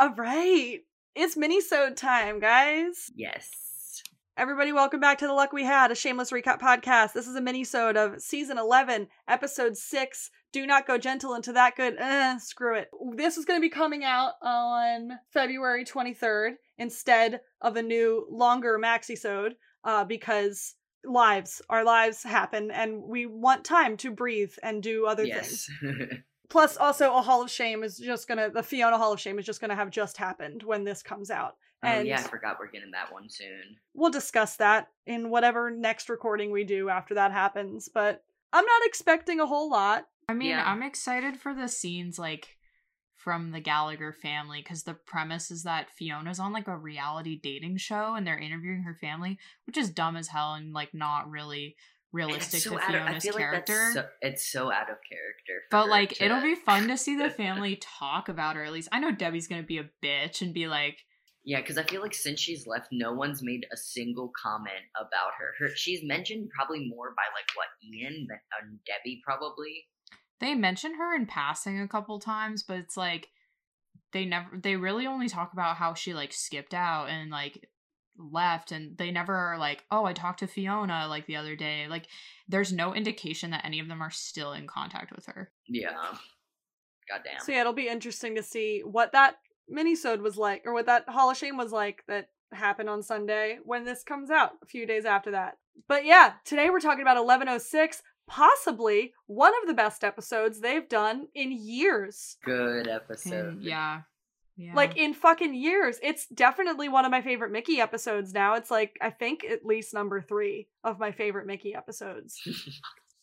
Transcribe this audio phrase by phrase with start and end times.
[0.00, 0.78] All right.
[1.14, 3.10] It's mini-sode time, guys.
[3.14, 4.02] Yes.
[4.34, 7.12] Everybody, welcome back to The Luck We Had, a shameless recap podcast.
[7.12, 10.30] This is a mini-sode of season 11, episode 6.
[10.54, 11.98] Do not go gentle into that good.
[11.98, 12.88] Uh, screw it.
[13.14, 18.78] This is going to be coming out on February 23rd instead of a new, longer
[18.82, 19.52] maxi-sode
[19.84, 25.26] uh, because lives, our lives happen and we want time to breathe and do other
[25.26, 25.68] things.
[26.50, 26.52] Yes.
[26.52, 29.46] Plus, also, a Hall of Shame is just gonna the Fiona Hall of Shame is
[29.46, 32.70] just gonna have just happened when this comes out, oh and yeah, I forgot we're
[32.70, 33.76] getting that one soon.
[33.94, 37.88] we'll discuss that in whatever next recording we do after that happens.
[37.92, 38.22] But
[38.52, 40.06] I'm not expecting a whole lot.
[40.28, 40.64] I mean, Yeah.
[40.68, 42.56] I'm excited for the scenes like
[43.14, 47.76] from the Gallagher family because the premise is that Fiona's on like a reality dating
[47.76, 51.64] show and they're interviewing her family, which is dumb as hell and like not really
[51.66, 51.74] And
[52.12, 53.90] realistic so to out of, Fiona's like character.
[53.94, 55.62] so, it's so out of character.
[55.70, 58.88] but like to- it'll be fun to see the family talk about her at least.
[58.92, 60.98] I know Debbie's gonna be a bitch and be like,
[61.44, 65.32] Yeah, because I feel like since she's left, no one's made a single comment about
[65.38, 65.52] her.
[65.58, 69.86] Her she's mentioned probably more by like what Ian than uh, Debbie probably.
[70.40, 73.28] they mention her in passing a couple times, but it's like
[74.12, 77.68] they never they really only talk about how she like skipped out and like
[78.16, 81.86] left and they never are like, "Oh, I talked to Fiona like the other day."
[81.88, 82.06] Like
[82.48, 85.50] there's no indication that any of them are still in contact with her.
[85.68, 85.96] Yeah.
[87.08, 87.40] Goddamn.
[87.40, 89.36] So yeah, it'll be interesting to see what that
[89.72, 93.58] minisode was like, or what that Hall of Shame was like that happened on Sunday
[93.64, 95.58] when this comes out a few days after that.
[95.88, 101.28] But yeah, today we're talking about 1106, possibly one of the best episodes they've done
[101.34, 102.36] in years.
[102.44, 103.54] Good episode.
[103.54, 104.02] And yeah.
[104.60, 104.74] Yeah.
[104.74, 105.98] Like in fucking years.
[106.02, 108.54] It's definitely one of my favorite Mickey episodes now.
[108.54, 112.40] It's like I think at least number 3 of my favorite Mickey episodes.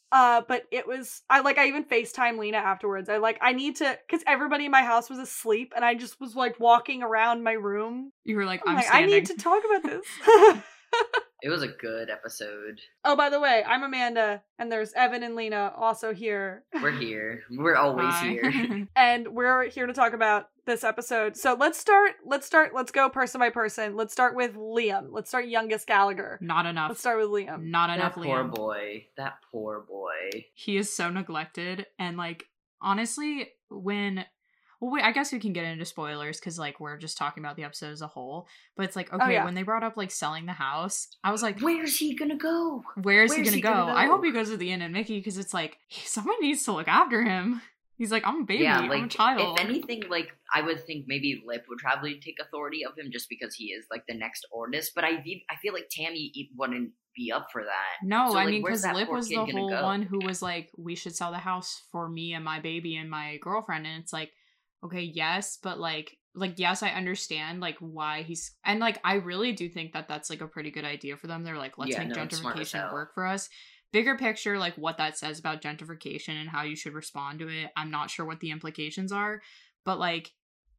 [0.09, 3.09] Uh, but it was I like I even FaceTime Lena afterwards.
[3.09, 6.21] I like I need to because everybody in my house was asleep and I just
[6.21, 8.13] was like walking around my room.
[8.23, 10.05] you were like, I'm I'm, like, I need to talk about this.
[11.41, 12.79] it was a good episode.
[13.03, 16.63] oh, by the way, I'm Amanda and there's Evan and Lena also here.
[16.81, 17.43] We're here.
[17.51, 18.27] We're always Hi.
[18.29, 18.87] here.
[18.95, 21.35] And we're here to talk about this episode.
[21.35, 23.95] So let's start let's start let's go person by person.
[23.95, 25.07] Let's start with Liam.
[25.09, 26.37] Let's start youngest Gallagher.
[26.39, 26.89] Not enough.
[26.89, 27.63] Let's start with Liam.
[27.63, 28.13] Not enough.
[28.15, 28.53] that enough poor Liam.
[28.55, 29.05] boy.
[29.17, 30.45] That poor boy.
[30.53, 32.43] He is so neglected and like
[32.79, 34.23] honestly when
[34.79, 37.55] well wait, I guess we can get into spoilers because like we're just talking about
[37.55, 38.47] the episode as a whole.
[38.75, 39.43] But it's like, oh, okay, Oh, yeah.
[39.45, 42.83] when they brought up like selling the house, I was like, Where's he gonna go?
[43.01, 43.73] where is he gonna he go?
[43.73, 46.73] gonna I hope he goes with Ian and Mickey because it's like someone needs to
[46.73, 47.61] look after him.
[47.97, 49.57] He's like, I'm a baby, yeah, I'm like a child.
[49.57, 53.27] if anything, like I would think maybe Lip would probably take authority of him just
[53.27, 54.91] because he is like the next Ordis.
[54.93, 55.09] But I
[55.49, 58.05] I feel like Tammy wouldn't be up for that.
[58.07, 59.83] No, So, I like, mean, because Lip was the whole go?
[59.83, 63.09] one who was like, we should sell the house for me and my baby and
[63.09, 63.87] my girlfriend.
[63.87, 64.31] And it's like,
[64.83, 69.53] okay, yes, but like, like, yes, I understand like why he's, and like, I really
[69.53, 71.43] do think that that's like a pretty good idea for them.
[71.43, 73.49] They're like, let's Yeah, make no, it's smart as gentrification work for us.
[73.91, 77.71] Bigger picture, like what that says about gentrification and how you should respond to it.
[77.75, 79.41] I'm not sure what the implications are,
[79.85, 80.33] but like,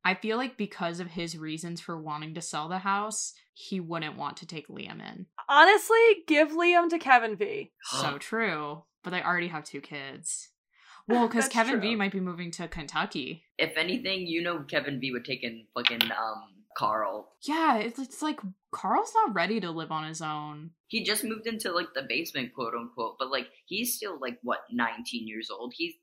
[0.04, 4.16] I feel like because of his reasons for wanting to sell the house, he wouldn't
[4.16, 5.26] want to take Liam in.
[5.48, 7.72] Honestly, give Liam to Kevin V.
[8.00, 8.84] So true.
[9.02, 10.50] But they already have two kids.
[11.08, 13.44] Well, because That's Kevin V might be moving to Kentucky.
[13.56, 17.32] if anything, you know Kevin V would take in fucking um Carl.
[17.42, 18.40] Yeah, it's, it's like
[18.72, 20.70] Carl's not ready to live on his own.
[20.88, 23.16] He just moved into like the basement, quote unquote.
[23.18, 25.72] But like he's still like what, nineteen years old.
[25.76, 25.94] He's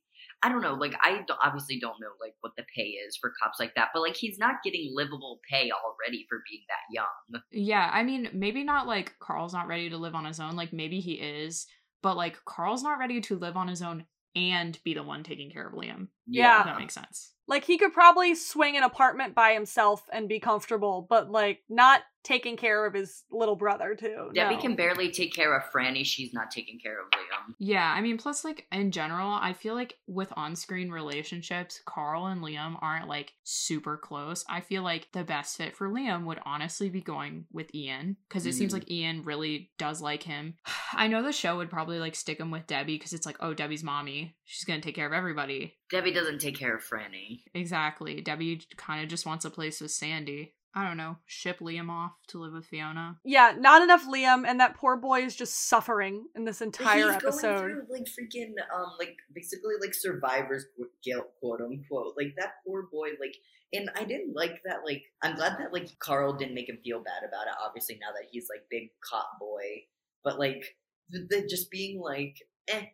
[0.43, 0.73] I don't know.
[0.73, 3.89] Like I obviously don't know like what the pay is for cops like that.
[3.93, 7.41] But like he's not getting livable pay already for being that young.
[7.51, 10.55] Yeah, I mean, maybe not like Carl's not ready to live on his own.
[10.55, 11.67] Like maybe he is,
[12.03, 14.05] but like Carl's not ready to live on his own
[14.35, 16.09] and be the one taking care of Liam.
[16.27, 16.59] Yeah.
[16.59, 17.31] If that makes sense.
[17.47, 22.01] Like he could probably swing an apartment by himself and be comfortable, but like not
[22.23, 24.31] taking care of his little brother too.
[24.33, 24.61] Debbie no.
[24.61, 26.03] can barely take care of Franny.
[26.03, 27.53] She's not taking care of Liam.
[27.59, 32.25] Yeah, I mean, plus, like, in general, I feel like with on screen relationships, Carl
[32.25, 34.43] and Liam aren't like super close.
[34.49, 38.47] I feel like the best fit for Liam would honestly be going with Ian because
[38.47, 38.77] it seems Mhm.
[38.79, 40.55] like Ian really does like him.
[40.93, 43.53] I know the show would probably like stick him with Debbie because it's like, oh,
[43.53, 44.35] Debbie's mommy.
[44.45, 45.75] She's gonna take care of everybody.
[45.95, 47.43] Debbie doesn't take care of Franny.
[47.53, 48.19] Exactly.
[48.19, 50.53] Debbie kind of just wants a place with Sandy.
[50.73, 51.15] I don't know.
[51.25, 53.17] Ship Liam off to live with Fiona.
[53.23, 57.15] Yeah, not enough Liam, and that poor boy is just suffering in this entire He's
[57.15, 57.41] episode.
[57.41, 60.65] going through like freaking um like basically like survivor's
[61.01, 63.35] guilt quote unquote like that poor boy like
[63.71, 67.01] and I didn't like that like I'm glad that like Carl didn't make him feel
[67.01, 69.85] bad about it obviously now that he's like big cop boy
[70.25, 70.75] but like
[71.09, 72.35] the, the just being like
[72.67, 72.87] eh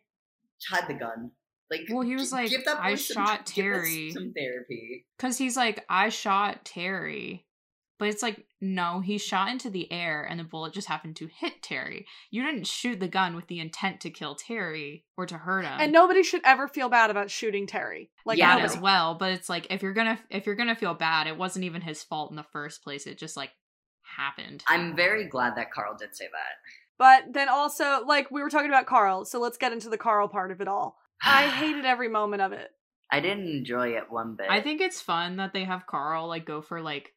[0.70, 1.32] hide the gun
[1.72, 5.06] Like, Well, he was gi- like, give that "I boy some- shot Terry." some therapy.
[5.16, 7.46] Because he's like, I shot Terry.
[7.98, 11.28] But it's like, no, he shot into the air and the bullet just happened to
[11.28, 12.04] hit Terry.
[12.32, 15.78] You didn't shoot the gun with the intent to kill Terry or to hurt him.
[15.80, 18.10] And nobody should ever feel bad about shooting Terry.
[18.26, 18.74] Like Yeah, that nobody.
[18.76, 19.14] as well.
[19.14, 22.02] But it's like if you're gonna if you're gonna feel bad, it wasn't even his
[22.02, 23.06] fault in the first place.
[23.06, 23.52] It just like
[24.16, 24.64] happened.
[24.68, 26.56] I'm very glad that Carl did say that.
[26.98, 30.26] But then also, like we were talking about Carl, so let's get into the Carl
[30.28, 30.98] part of it all.
[31.22, 32.70] I hated every moment of it.
[33.10, 34.46] I didn't enjoy it one bit.
[34.48, 37.12] I think it's fun that they have Carl like go for like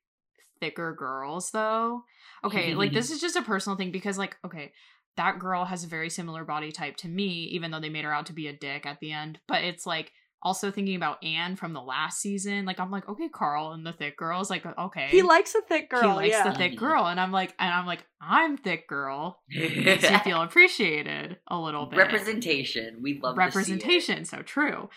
[0.59, 2.03] thicker girls though.
[2.43, 4.73] Okay, like this is just a personal thing because like okay,
[5.15, 8.13] that girl has a very similar body type to me even though they made her
[8.13, 10.11] out to be a dick at the end, but it's like
[10.43, 13.93] also thinking about Anne from the last season, like I'm like, okay, Carl and the
[13.93, 15.07] thick girls, like okay.
[15.09, 16.01] He likes a thick girl.
[16.01, 16.49] he likes yeah.
[16.49, 19.41] the thick girl and I'm like and I'm like, I'm thick girl.
[19.49, 22.99] Makes you feel appreciated a little bit representation.
[23.01, 23.45] We love to see it.
[23.45, 24.89] representation so true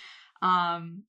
[0.43, 1.03] um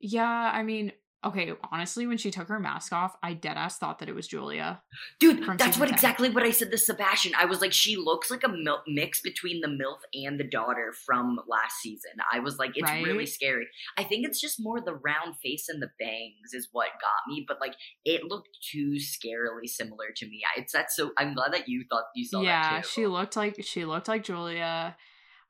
[0.00, 0.92] yeah i mean
[1.24, 4.28] okay honestly when she took her mask off i dead ass thought that it was
[4.28, 4.82] julia
[5.20, 5.94] Dude, that's what 10.
[5.94, 7.32] exactly what I said to Sebastian.
[7.36, 10.92] I was like, she looks like a mil- mix between the MILF and the daughter
[11.04, 12.12] from last season.
[12.32, 13.66] I was like, it's really scary.
[13.98, 17.44] I think it's just more the round face and the bangs is what got me,
[17.46, 17.74] but like,
[18.04, 20.42] it looked too scarily similar to me.
[20.56, 21.10] It's that so.
[21.18, 22.90] I'm glad that you thought you saw yeah that too.
[22.90, 24.96] she looked like she looked like julia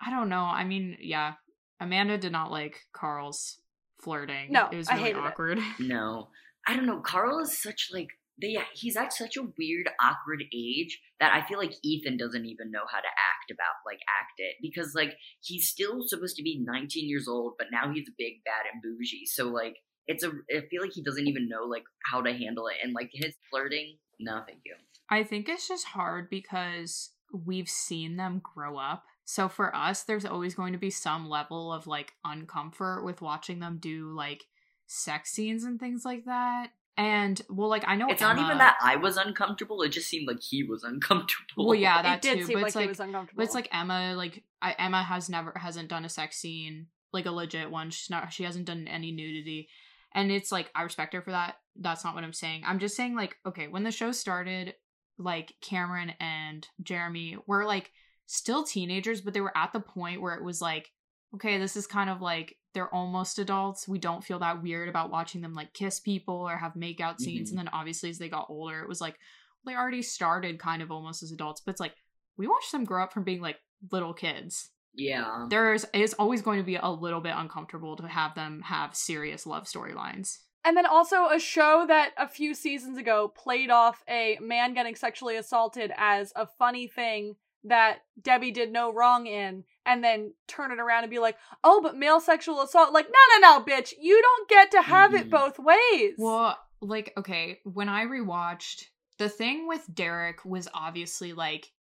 [0.01, 1.35] i don't know i mean yeah
[1.81, 3.59] amanda did not like carl's
[4.07, 5.25] flirting No, it was I really hated it.
[5.25, 6.29] awkward No,
[6.67, 7.01] I don't know.
[7.01, 8.09] Carl is such like
[8.41, 8.57] they.
[8.75, 12.85] He's at such a weird, awkward age that I feel like Ethan doesn't even know
[12.91, 17.09] how to act about like act it because like he's still supposed to be 19
[17.09, 19.27] years old, but now he's big, bad, and bougie.
[19.27, 19.77] So like
[20.07, 20.31] it's a.
[20.55, 23.35] I feel like he doesn't even know like how to handle it and like his
[23.51, 23.97] flirting.
[24.21, 24.75] No, thank you.
[25.11, 29.05] I think it's just hard because we've seen them grow up.
[29.27, 33.59] So for us, there's always going to be some level of like uncomfort with watching
[33.59, 34.45] them do like
[34.87, 36.69] sex scenes and things like that.
[36.97, 39.83] And well, like I know It's not even that I was uncomfortable.
[39.83, 41.67] It just seemed like he was uncomfortable.
[41.67, 42.45] Well, yeah, it that did too.
[42.45, 43.37] seem but like it's he like, was uncomfortable.
[43.37, 44.15] but it's like Emma.
[44.17, 47.91] Like I, Emma has never hasn't done a sex scene like a legit one.
[47.91, 48.33] She's not.
[48.33, 49.69] She hasn't done any nudity,
[50.15, 51.57] and it's like I respect her for that.
[51.75, 52.63] That's not what I'm saying.
[52.65, 54.75] I'm just saying like okay, when the show started,
[55.19, 57.91] like Cameron and Jeremy were like
[58.27, 60.91] still teenagers, but they were at the point where it was like,
[61.35, 63.89] okay, this is kind of like they're almost adults.
[63.89, 67.49] We don't feel that weird about watching them like kiss people or have makeout scenes.
[67.49, 67.53] Mhm.
[67.53, 69.17] And then obviously as they got older, it was like
[69.65, 71.95] they already started kind of almost as adults, but it's like
[72.37, 73.57] we watched them grow up from being like
[73.91, 74.71] little kids.
[74.95, 75.47] yeah.
[75.51, 79.45] There's is always going to be a little bit uncomfortable to have them have serious
[79.47, 80.39] love storylines.
[80.65, 84.95] And then also a show that a few seasons ago played off a man getting
[84.97, 87.37] sexually assaulted as a funny thing
[87.67, 91.81] that Debbie did no wrong in, and then turn it around and be like, oh,
[91.83, 92.93] but male sexual assault.
[92.93, 93.93] Like, no, no, no, bitch.
[94.01, 95.31] You don't get to have it Mhm.
[95.31, 96.15] both ways.
[96.19, 98.85] Well, like, okay, when I rewatched,
[99.19, 101.73] the thing with Derek was obviously like,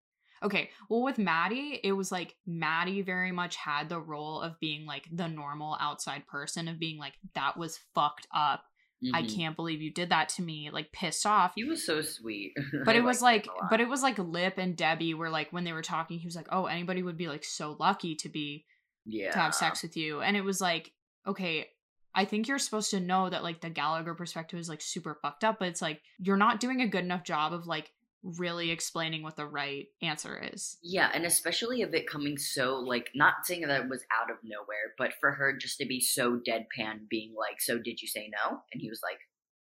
[0.42, 4.84] okay, well, with Matty, it was like Matty very much had the role of being
[4.86, 8.64] like the normal outside person, of being like, that was fucked up.
[9.12, 9.36] I Mhm.
[9.36, 11.52] can't believe you did that to me, like pissed off.
[11.54, 12.52] He was so sweet.
[12.84, 13.70] But it was like, him a lot.
[13.70, 16.36] but it was like Lip and Debbie were like, when they were talking, he was
[16.36, 18.64] like, oh, anybody would be like so lucky to be
[19.04, 19.30] yeah.
[19.32, 20.20] to have sex with you.
[20.22, 20.92] And it was like,
[21.26, 21.68] okay,
[22.14, 25.44] I think you're supposed to know that like the Gallagher perspective is like super fucked
[25.44, 27.90] up, but it's like you're not doing a good enough job of like
[28.24, 30.78] really explaining what the right answer is.
[30.82, 34.38] Yeah, and especially of it coming so like not saying that it was out of
[34.42, 38.30] nowhere, but for her just to be so deadpan, being like, "So did you say
[38.32, 39.18] no?" And he was like,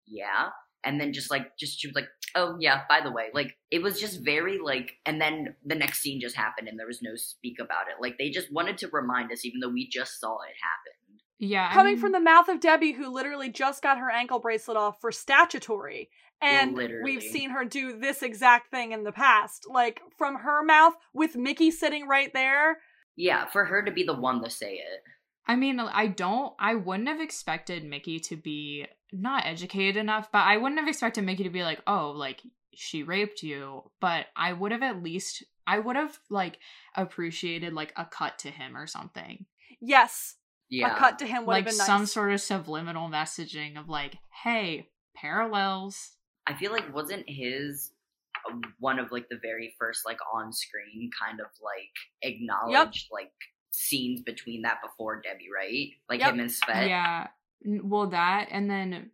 [0.07, 0.51] "Yeah,"
[0.85, 3.83] and then just like just she was like, "Oh yeah, by the way," like it
[3.83, 7.17] was just very like, and then the next scene just happened, and there was no
[7.17, 8.01] speak about it.
[8.01, 11.01] Like they just wanted to remind us, even though we just saw it happen.
[11.41, 11.69] Yeah.
[11.71, 14.77] I Coming mean, from the mouth of Debbie, who literally just got her ankle bracelet
[14.77, 16.11] off for statutory.
[16.43, 17.03] And Literally.
[17.05, 19.67] we've seen her do this exact thing in the past.
[19.71, 22.79] Like, from her mouth, with Mickey sitting right there.
[23.17, 25.03] Yeah, for her to be the one to say it.
[25.47, 30.41] I mean, I don't, I wouldn't have expected Mickey to be not educated enough, but
[30.43, 32.41] I wouldn't have expected Mickey to be like, oh, like
[32.75, 33.91] she raped you.
[34.01, 36.59] But I would have at least, I would have like
[36.97, 39.45] appreciated like a cut to him or something.
[39.81, 40.37] Yes,
[40.69, 41.87] Yeah, a cut to him would like have been nice.
[41.87, 46.13] some sort of subliminal messaging of like, hey, parallels.
[46.51, 47.93] I feel like wasn't his
[48.49, 53.33] uh, one of like the very first like on screen kind of like acknowledged like
[53.71, 55.89] scenes between that before Debbie, right?
[56.09, 56.33] Like Yep.
[56.35, 56.89] him and Svet.
[56.89, 57.29] Yeah.
[57.65, 59.11] Well, that and then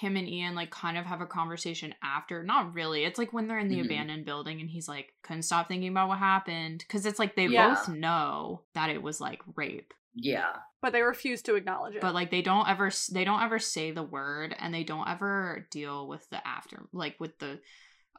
[0.00, 2.42] him and Ian like kind of have a conversation after.
[2.42, 3.04] Not really.
[3.04, 3.84] It's like when they're in the Mhm.
[3.86, 7.46] abandoned building and he's like couldn't stop thinking about what happened because it's like they
[7.46, 7.68] Yeah.
[7.74, 9.94] both know that it was like rape.
[10.14, 10.52] Yeah.
[10.80, 12.00] but they refuse to acknowledge it.
[12.00, 15.66] but like they don't ever they don't ever say the word and they don't ever
[15.70, 17.58] deal with the after like with the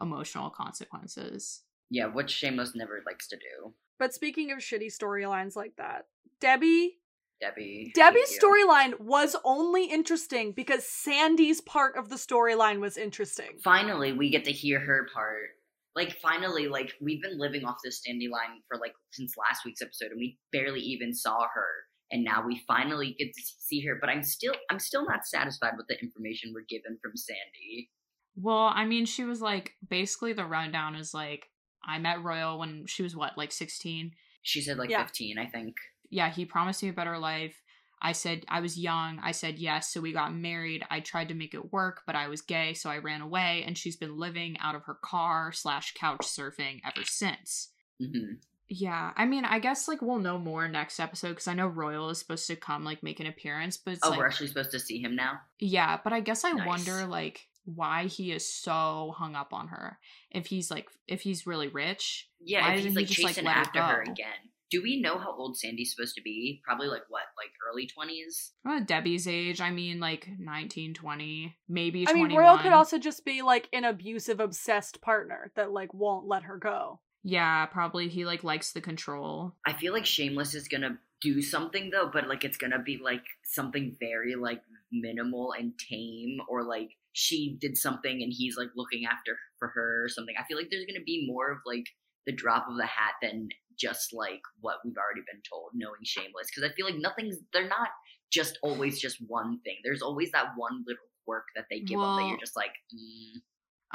[0.01, 3.73] emotional consequences Yeah, which Shameless never likes to do.
[3.97, 6.07] But speaking of shitty storylines like that,
[6.41, 6.97] Debbie
[7.41, 7.91] Debbie.
[7.93, 13.57] Debbie's storyline was only interesting because Sandy's part of the storyline was interesting.
[13.63, 15.49] Finally, we get to hear her part.
[15.95, 19.81] Like, finally, like, we've been living off this Sandy line for, like, since last week's
[19.81, 21.67] episode, and we barely even saw her.
[22.11, 25.73] And now we finally get to see her, but I'm still, I'm still not satisfied
[25.77, 27.89] with the information we're given from Sandy.
[28.35, 31.49] well i mean she was like basically the rundown is like
[31.85, 34.11] i met royal when she was what like 16
[34.43, 35.03] She said, like, Yeah.
[35.03, 35.75] 15, I think.
[36.09, 37.55] yeah, he promised me a better life.
[38.01, 39.19] I said I was young.
[39.23, 40.83] I said yes, so we got married.
[40.91, 43.63] I tried to make it work, but I was gay, so I ran away.
[43.65, 47.69] And she's been living out of her car slash couch surfing ever since.
[47.99, 48.33] hmm
[48.67, 52.09] Yeah, I mean, I guess like we'll know more next episode because I know Royal
[52.09, 54.71] is supposed to come like make an appearance, but it's Oh, like we're actually supposed
[54.71, 55.39] to see him now?
[55.59, 56.67] yeah, but I guess I Nice.
[56.67, 59.99] wonder like why he is so hung up on her.
[60.31, 63.29] If he's like if he's really rich, Yeah, Why if doesn't he's he just, like,
[63.35, 64.11] chasing let after her go?
[64.11, 64.49] again.
[64.71, 66.59] Do we know how old Sandy's supposed to be?
[66.65, 68.53] Probably like what, like early twenties?
[68.67, 72.27] uh, Debbie's age, I mean like 19, 20, maybe I 21.
[72.29, 76.43] mean, Royal could also just be like an abusive, obsessed partner that like won't let
[76.43, 76.99] her go.
[77.27, 79.55] Yeah, probably he like likes the control.
[79.65, 83.23] I feel like Shameless is gonna do something though, but like it's gonna be like
[83.43, 89.05] something very like minimal and tame, or like she did something and he's like looking
[89.05, 90.35] after for her or something.
[90.39, 91.85] I feel like there's gonna be more of like
[92.27, 96.51] the drop of the hat than just like what we've already been told, knowing Shameless.
[96.53, 97.89] Because I feel like nothing's they're not
[98.31, 99.77] just always just one thing.
[99.83, 103.41] There's always that one little quirk that they give them that you're just like, mm,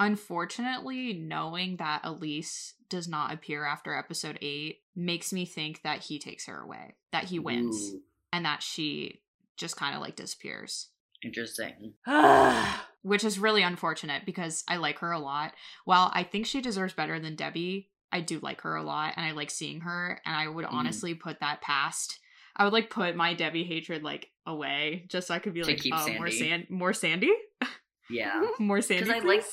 [0.00, 6.19] Unfortunately, knowing that Elise does not appear after episode 8 makes me think that he
[6.19, 8.00] takes her away, that he wins, ooh,
[8.33, 9.21] and that she
[9.57, 10.88] just kind of like disappears.
[11.23, 11.92] interesting.
[13.02, 15.52] Which is really unfortunate because I like her a lot.
[15.85, 19.25] While I think she deserves better than Debbie, I do like her a lot and
[19.26, 20.73] I like seeing her and I would Mhm.
[20.73, 22.19] honestly put that past.
[22.57, 25.66] I would like put my Debbie hatred like away just so I could be To
[25.71, 26.38] like, oh, more Sandy.
[26.38, 27.33] Sand more Sandy?
[28.11, 28.45] Yeah.
[28.59, 29.09] more Sandy.
[29.12, 29.45] I like-?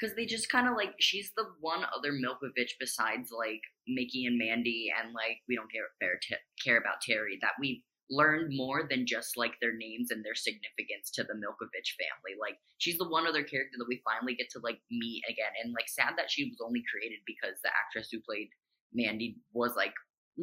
[0.00, 4.38] Because they just kind of like she's the one other Milkovich besides like Mickey and
[4.38, 9.06] Mandy and like we don't care care, care about Terry that we learned more than
[9.06, 12.34] just like their names and their significance to the Milkovich family.
[12.40, 15.72] Like she's the one other character that we finally get to like meet again, and
[15.72, 18.48] like sad that she was only created because the actress who played
[18.92, 19.92] Mandy was like.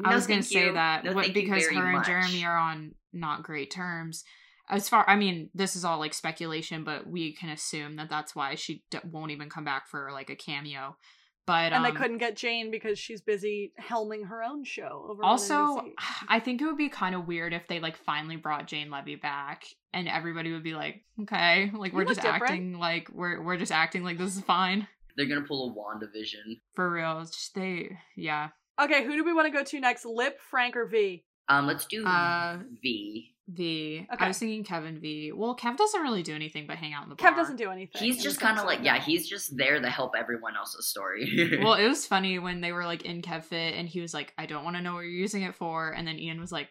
[0.05, 0.73] I was gonna say you.
[0.73, 4.23] that No, what, because her and much." Jeremy are on not great terms.
[4.69, 8.35] As far, I mean, this is all like speculation, but we can assume that that's
[8.35, 10.97] why she d- won't even come back for like a cameo.
[11.45, 15.23] But and um, they couldn't get Jane because she's busy helming her own show over
[15.23, 15.81] also,
[16.27, 19.15] I think it would be kind of weird if they like finally brought Jane Levy
[19.15, 23.41] back, and everybody would be like, "Okay, like You we're just different." acting like we're
[23.41, 26.59] we're just acting like this is fine They're gonna pull a WandaVision.
[26.75, 28.49] for real." It's just they, yeah.
[28.81, 30.05] Okay, who do we want to go to next?
[30.05, 31.23] Lip, Frank, or V?
[31.47, 33.33] Um, let's do Uh, V.
[33.49, 34.05] V.
[34.09, 34.27] I Okay.
[34.27, 35.31] was thinking Kevin V.
[35.33, 37.31] Well, Kev doesn't really do anything but hang out in the bar.
[37.31, 38.01] Kev doesn't do anything.
[38.01, 41.57] He's in just kind of like yeah, he's just there to help everyone else's story.
[41.61, 44.45] well, it was funny when they were like in KevFit and he was like, I
[44.47, 45.91] don't want to know what you're using it for.
[45.91, 46.69] And then Ian was like,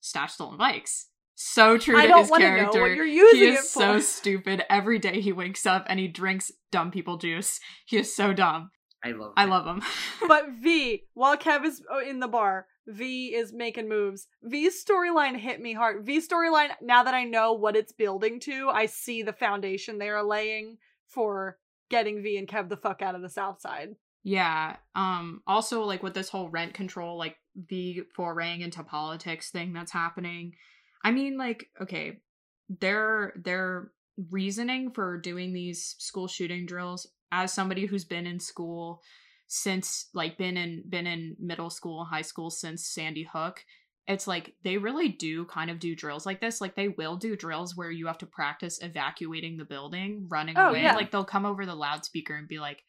[0.00, 1.06] stash stolen bikes.
[1.36, 2.80] So true I to don't his want to know character.
[2.80, 3.80] what you're using he it is for.
[3.80, 4.64] so stupid.
[4.70, 7.60] Every day he wakes up and he drinks dumb people juice.
[7.84, 8.70] He is so dumb.
[9.04, 9.28] I love.
[9.28, 9.32] Him.
[9.36, 9.82] I love him.
[10.28, 14.28] but V, while Kev is uh, in the bar, V is making moves.
[14.42, 16.04] V's storyline hit me hard.
[16.04, 20.08] V's storyline, now that I know what it's building to, I see the foundation they
[20.08, 21.58] are laying for
[21.90, 23.96] getting V and Kev the fuck out of the South Side.
[24.22, 24.76] yeah.
[24.94, 25.42] Um.
[25.46, 27.36] Also, like with this whole rent control, like
[27.68, 30.54] the foraying into politics thing that's happening.
[31.04, 32.18] I mean, like, okay,
[32.68, 33.92] their their
[34.30, 39.02] reasoning for doing these school shooting drills as somebody who's been in school
[39.48, 43.64] since like been in been in middle school high school since sandy hook
[44.08, 47.36] it's like they really do kind of do drills like this like they will do
[47.36, 50.94] drills where you have to practice evacuating the building running Oh, away yeah.
[50.94, 52.82] like they'll come over the loudspeaker and be like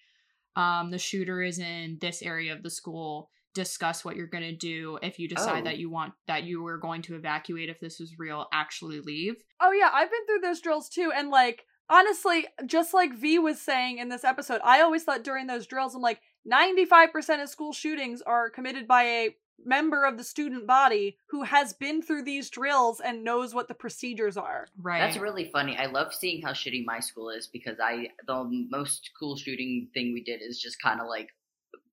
[0.56, 4.56] um the shooter is in this area of the school discuss what you're going to
[4.56, 5.64] do if you decide Oh.
[5.66, 9.36] that you want that you were going to evacuate if this is real actually leave
[9.60, 13.60] Oh yeah, I've been through those drills too, and like honestly, just like V was
[13.62, 16.20] saying in this episode, I always thought during those drills, I'm like,
[16.52, 19.36] 95% of school shootings are committed by a
[19.66, 23.74] member of the student body who has been through these drills and knows what the
[23.74, 24.68] procedures are.
[24.82, 25.76] right That's really funny.
[25.78, 30.14] I love seeing how shitty my school is because I the most cool shooting thing
[30.14, 31.30] we did is just kind of like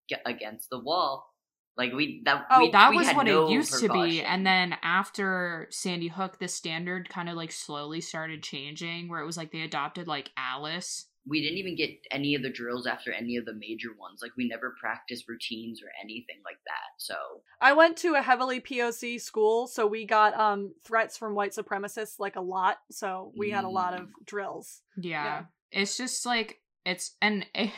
[0.09, 1.31] get against the wall.
[1.77, 4.23] Like we that Oh, we, that we was had what no it used to be
[4.23, 9.27] and then after sandy hook the standard kind of like slowly started changing where it
[9.27, 13.13] was like they adopted like ALICE we didn't even get any of the drills after
[13.13, 14.21] any of the major ones.
[14.23, 16.91] Like we never practiced routines or anything like that.
[16.99, 17.15] So
[17.61, 22.19] I went to a heavily POC school, so we got um threats from white supremacists
[22.19, 22.77] like a lot.
[22.91, 24.83] So we had a lot of drills.
[24.97, 25.43] yeah, Yeah.
[25.73, 27.71] it's just like it's and eh,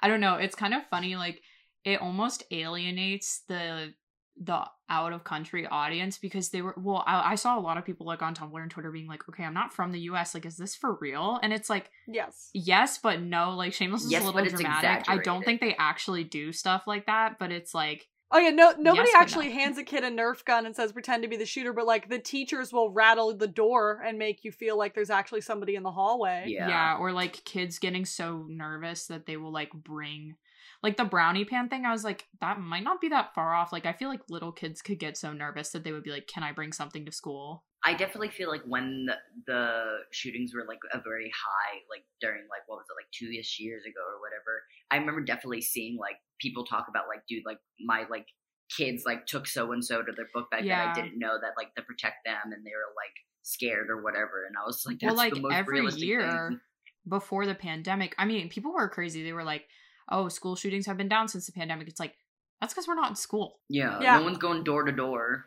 [0.00, 1.40] i don't know it's kind of funny like
[1.84, 3.92] it almost alienates the
[4.40, 7.84] the out of country audience because they were well I, I saw a lot of
[7.86, 10.44] people like on tumblr and twitter being like okay i'm not from the us like
[10.44, 12.50] is this for real and it's like Yes.
[12.52, 16.24] yes but no like shameless is Yes, a little dramatic i don't think they actually
[16.24, 19.54] do stuff like that but it's like Oh yeah, no nobody Yes, actually no.
[19.54, 22.08] hands a kid a Nerf gun and says pretend to be the shooter, but like
[22.08, 25.84] the teachers will rattle the door and make you feel like there's actually somebody in
[25.84, 26.44] the hallway.
[26.48, 26.66] yeah.
[26.68, 26.96] Yeah.
[26.98, 30.34] or like kids getting so nervous that they will like bring
[30.84, 31.86] like the brownie pan thing.
[31.86, 33.72] I was like, that might not be that far off.
[33.72, 36.26] Like, I feel like little kids could get so nervous that they would be like,
[36.26, 39.14] "Can I bring something to school?" I definitely feel like when the,
[39.46, 43.34] the shootings were like a very high, like during like what was it like two
[43.38, 44.62] ish years ago or whatever.
[44.90, 48.26] I remember definitely seeing like people talk about like, dude, like my like
[48.70, 51.52] kids like took so and so to their book bag that I didn't know that
[51.56, 54.44] like to protect them and they were like scared or whatever.
[54.46, 56.60] And I was like, that's well, like the most every realistic year thing.
[57.08, 59.22] before the pandemic, I mean, people were crazy.
[59.22, 59.64] They were like,
[60.08, 62.14] "Oh, school shootings have been down since the pandemic." It's like
[62.60, 63.60] that's because we're not in school.
[63.68, 64.18] Yeah, Yeah.
[64.18, 65.46] no one's going door to door.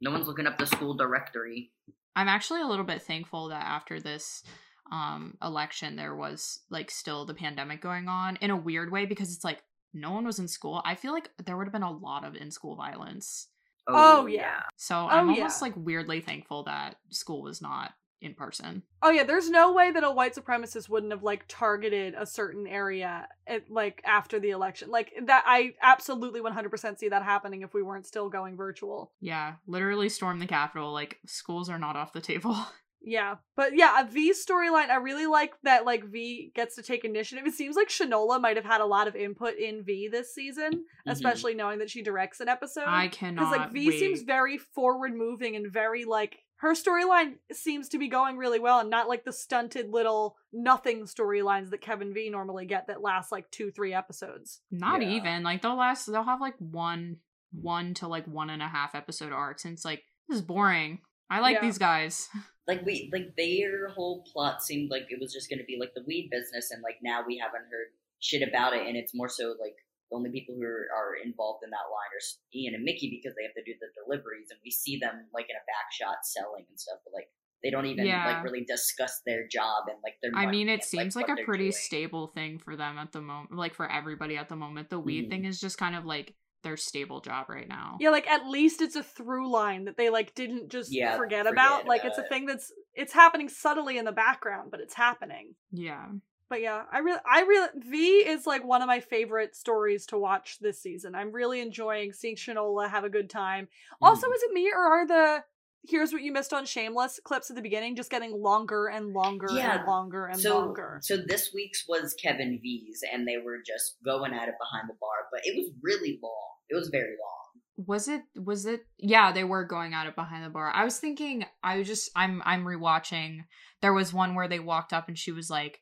[0.00, 1.72] No one's looking up the school directory.
[2.14, 4.42] I'm actually a little bit thankful that after this
[4.90, 9.32] um election there was like still the pandemic going on in a weird way because
[9.32, 9.62] it's like
[9.94, 10.82] no one was in school.
[10.84, 13.48] I feel like there would have been a lot of in school violence.
[13.88, 14.62] Oh, yeah.
[14.76, 15.66] So I'm Oh, almost yeah.
[15.68, 18.82] like weirdly thankful that school was not in person.
[19.02, 22.66] Oh yeah, there's no way that a white supremacist wouldn't have like targeted a certain
[22.66, 24.90] area at, like after the election.
[24.90, 29.12] Like that I absolutely 100% see that happening if we weren't still going virtual.
[29.20, 30.92] Yeah, literally storm the Capitol.
[30.92, 32.56] Like schools are not off the table.
[33.04, 33.36] Yeah.
[33.56, 37.46] But yeah, a V storyline, I really like that like V gets to take initiative.
[37.46, 40.72] It seems like Shanola might have had a lot of input in V this season,
[40.72, 41.10] mm-hmm.
[41.10, 42.84] especially knowing that she directs an episode.
[42.86, 43.98] I cannot Because like V wait.
[43.98, 48.78] seems very forward moving and very like her storyline seems to be going really well
[48.80, 53.30] and not like the stunted little nothing storylines that Kevin V normally get that last
[53.32, 54.60] like two, three episodes.
[54.70, 55.08] Not Yeah.
[55.10, 56.06] even like they'll last.
[56.06, 57.16] They'll have like one,
[57.52, 61.00] one to like one and a half episode arcs, and it's like this is boring.
[61.28, 61.62] I like Yeah.
[61.62, 62.28] these guys.
[62.68, 65.94] like we like their whole plot seemed like it was just going to be like
[65.94, 67.88] the weed business and like now we haven't heard
[68.20, 69.74] shit about it and it's more so like
[70.12, 73.34] the only people who are, are involved in that line are Ian and Mickey because
[73.34, 76.20] they have to do the deliveries and we see them like in a back shot
[76.28, 77.28] selling and stuff but like
[77.62, 78.26] they don't even Yeah.
[78.26, 81.38] like really discuss their job and like their I mean, it and, seems what like,
[81.38, 81.72] a pretty doing.
[81.72, 83.54] stable thing for them at the moment.
[83.54, 85.30] Like for everybody at the moment, the weed Mhm.
[85.30, 87.98] thing is just kind of like their stable job right now.
[88.00, 91.44] Yeah, like at least it's a through line that they like didn't just Yeah, forget,
[91.44, 91.86] forget about.
[91.86, 95.54] Like it's a thing that's it's happening subtly in the background, but it's happening.
[95.70, 96.06] Yeah.
[96.52, 97.96] But yeah, I really, I really, V
[98.28, 101.14] is like one of my favorite stories to watch this season.
[101.14, 103.68] I'm really enjoying seeing Shanola have a good time.
[104.02, 104.34] Also, Mhm.
[104.34, 105.44] is it me or are the
[105.88, 109.48] "Here's what you missed on Shameless" clips at the beginning just getting longer and longer
[109.56, 109.78] Yeah.
[109.78, 110.98] and longer and so, longer?
[111.00, 114.98] So this week's was Kevin V's, and they were just going at it behind the
[115.00, 116.50] bar, but it was really long.
[116.68, 117.86] It was very long.
[117.86, 120.70] Was it was it yeah, they were going at it behind the bar.
[120.70, 123.46] I was thinking I was just I'm I'm rewatching.
[123.80, 125.80] There was one where they walked up and she was like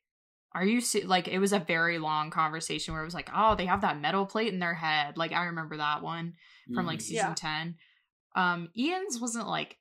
[0.53, 1.05] are you se-?
[1.05, 4.01] like it was a very long conversation where it was like, "Oh, they have that
[4.01, 6.35] metal plate in their head." Like I remember that one
[6.75, 7.03] from like Mhm.
[7.03, 7.35] season Yeah.
[7.35, 7.75] 10.
[8.35, 9.79] Um Ian's wasn't like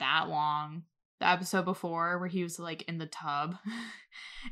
[0.00, 0.82] that long.
[1.20, 3.56] The episode before where he was like in the tub.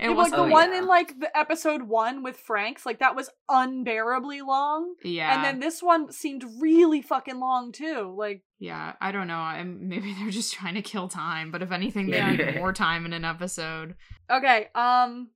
[0.01, 0.79] it Yeah, was like the Oh, one yeah.
[0.79, 4.95] in like the episode one with Frank's, like that was unbearably long.
[5.03, 5.35] yeah.
[5.35, 8.15] And then this one seemed really fucking long too.
[8.17, 9.39] Like, Yeah, I don't know.
[9.39, 12.31] I'm, maybe they're just trying to kill time, but if anything, they Yeah.
[12.33, 13.97] need more time in an episode.
[14.31, 15.31] okay, um,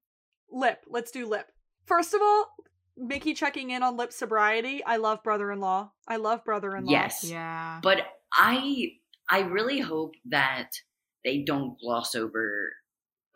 [0.51, 0.85] lip.
[0.89, 1.47] Let's do lip.
[1.85, 2.55] First of all,
[2.97, 4.83] Mickey checking in on lip sobriety.
[4.85, 5.91] I love brother-in-law.
[6.09, 6.91] I love brother-in-law.
[6.91, 7.25] Yes.
[7.25, 7.81] Yeah.
[7.83, 7.99] But
[8.33, 8.93] I
[9.29, 10.71] I really hope that
[11.25, 12.73] they don't gloss over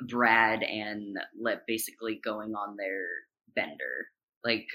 [0.08, 3.04] Brad and Lip basically going on their
[3.54, 4.08] bender.
[4.44, 4.66] Like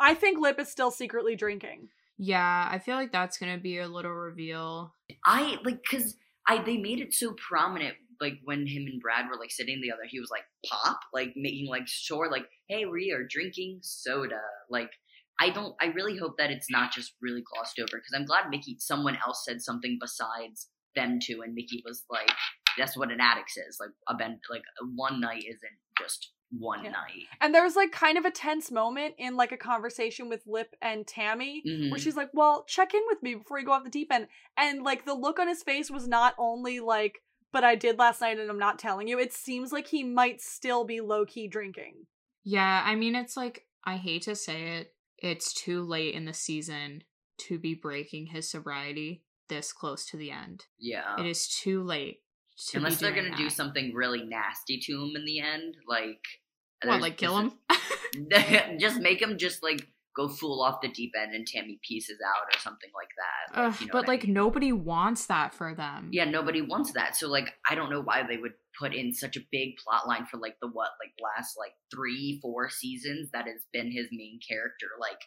[0.00, 1.88] I think Lip is still secretly drinking.
[2.18, 4.94] Yeah, I feel like that's going to be a little reveal.
[5.24, 9.36] I like cuz I they made it so prominent like when him and Brad were
[9.38, 13.24] like sitting together he was like pop like making like sure like hey we are
[13.28, 14.90] drinking soda like
[15.40, 18.48] I don't I really hope that it's not just really glossed over because I'm glad
[18.48, 22.30] Mickey someone else said something besides them two and Mickey was like
[22.78, 24.62] that's what an addict is like a ben like
[24.94, 26.90] one night isn't just one Yeah.
[26.90, 27.24] night.
[27.40, 30.74] And there was like kind of a tense moment in like a conversation with Lip
[30.82, 31.90] and Tammy Mhm.
[31.90, 34.28] where she's like, Well, check in with me before you go off the deep end.
[34.58, 38.20] And like the look on his face was not only like, but I did last
[38.20, 39.18] night and I'm not telling you.
[39.18, 42.06] It seems like he might still be low key drinking.
[42.44, 46.34] Yeah, I mean, it's like, I hate to say it, it's too late in the
[46.34, 47.04] season
[47.38, 50.64] to be breaking his sobriety this close to the end.
[50.78, 51.18] yeah.
[51.18, 52.20] It is too late.
[52.68, 56.22] To Unless they're gonna do something really nasty to him in the end, like
[56.84, 57.52] What, like kill him?
[58.78, 62.54] just make him just like go fool off the deep end and Tammy pieces out
[62.54, 63.58] or something like that.
[63.58, 64.32] Like, Ugh, you know but what I like mean?
[64.34, 66.10] nobody wants that for them.
[66.12, 67.16] yeah, nobody wants that.
[67.16, 70.26] So like, I don't know why they would put in such a big plot line
[70.26, 74.38] for like the what like last like three four seasons that has been his main
[74.46, 75.20] character like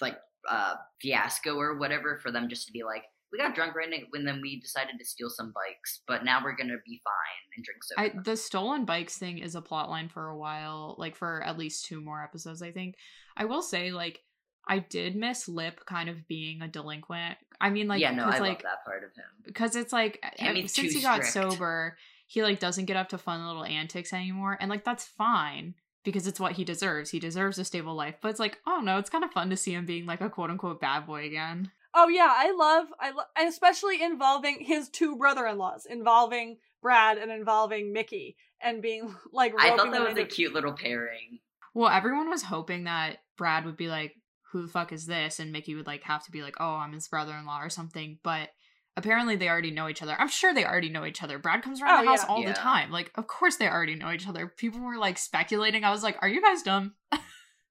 [0.00, 3.88] like uh fiasco or whatever for them just to be like we got drunk right
[3.90, 7.40] now when then we decided to steal some bikes but now we're gonna be fine
[7.56, 8.00] and drink soda.
[8.00, 11.58] I, the stolen bikes thing is a plot line for a while, like for at
[11.58, 12.96] least two more episodes, I think.
[13.36, 14.20] I will say, like,
[14.68, 17.38] I did miss Lip kind of being a delinquent.
[17.60, 19.24] I mean, like, yeah, no, I like, love that part of him.
[19.44, 21.52] because it's like Can't uh, since he got strict.
[21.52, 25.74] sober, he like doesn't get up to fun little antics anymore, and like that's fine
[26.04, 27.10] because it's what he deserves.
[27.10, 29.56] He deserves a stable life, but it's like, oh no, it's kind of fun to
[29.56, 31.70] see him being like a quote unquote bad boy again.
[31.94, 37.92] Oh yeah, I love I love especially involving his two brother-in-laws, involving Brad and involving
[37.92, 39.52] Mickey, and being like.
[39.58, 41.40] I roping thought that them was a cute little pairing.
[41.74, 44.14] Well, everyone was hoping that Brad would be like,
[44.52, 45.38] who the fuck is this?
[45.38, 47.70] And Mickey would like have to be like, oh, I'm his brother in law or
[47.70, 48.18] something.
[48.24, 48.48] But
[48.96, 50.16] apparently they already know each other.
[50.18, 51.38] I'm sure they already know each other.
[51.38, 52.28] Brad comes around Oh, the house yeah.
[52.28, 52.48] all Yeah.
[52.48, 52.90] the time.
[52.90, 54.48] Like, of course they already know each other.
[54.56, 55.84] People were like speculating.
[55.84, 56.94] I was like, are you guys dumb?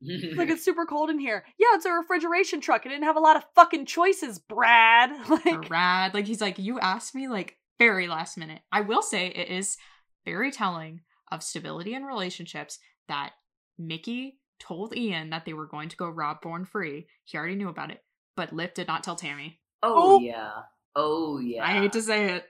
[0.36, 1.44] Like it's super cold in here.
[1.58, 2.86] Yeah, it's a refrigeration truck.
[2.86, 5.12] It didn't have a lot of fucking choices, Brad.
[5.30, 6.14] Like Brad.
[6.14, 8.62] Like, he's like, you asked me like very last minute.
[8.72, 9.78] I will say it is
[10.26, 13.32] very telling of stability in relationships that
[13.78, 17.08] Mickey told Ian that they were going to go rob Born Free.
[17.26, 18.02] He already knew about it.
[18.36, 19.60] But Lip did not tell Tammy.
[19.84, 20.20] oh Oh.
[20.20, 20.52] yeah.
[20.96, 21.64] Oh yeah.
[21.66, 22.46] I hate to say it.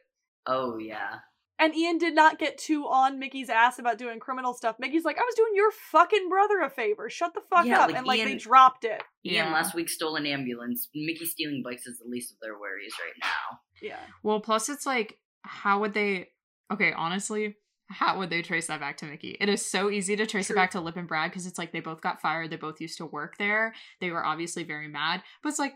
[0.46, 1.20] Oh yeah.
[1.60, 4.78] And Ian did not get too on Mickey's ass about doing criminal stuff.
[4.80, 7.10] Mickey's like, I was doing your fucking brother a favor.
[7.10, 7.88] Shut the fuck Yeah, up.
[7.90, 9.02] like, and like they dropped it.
[9.26, 9.54] Ian Yeah.
[9.54, 10.90] last week stole an ambulance.
[10.96, 13.60] Mickey stealing bikes is the least of their worries right now.
[13.82, 14.00] Yeah.
[14.24, 16.30] Well, plus it's like, how would they?
[16.72, 17.56] Okay, honestly,
[17.90, 19.36] how would they trace that back to Mickey?
[19.40, 20.54] It is so easy to trace True.
[20.56, 22.52] it back to Lip and Brad because it's like they both got fired.
[22.52, 23.74] They both used to work there.
[24.02, 25.24] They were obviously very mad.
[25.42, 25.74] But it's like,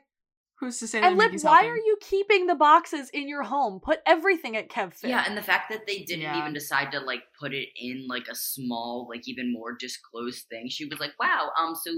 [0.63, 1.69] who's to say And that Lip, why helping?
[1.71, 3.79] are you keeping the boxes in your home?
[3.79, 5.09] Put everything at Kev Fit.
[5.09, 6.39] Yeah, and the fact that they didn't Yeah.
[6.39, 10.69] even decide to like put it in like a small, like even more disclosed thing.
[10.69, 11.91] She was like, "Wow, um, so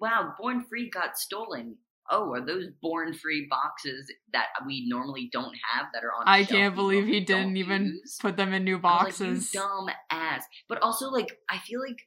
[0.00, 1.76] wow, Born Free got stolen.
[2.10, 6.24] Oh, are those Born Free boxes that we normally don't have that are on?
[6.26, 9.54] I can't believe he normally don't didn't even use?" put them in new boxes.
[9.54, 10.44] Like, dumb ass.
[10.68, 11.98] But also, like, I feel like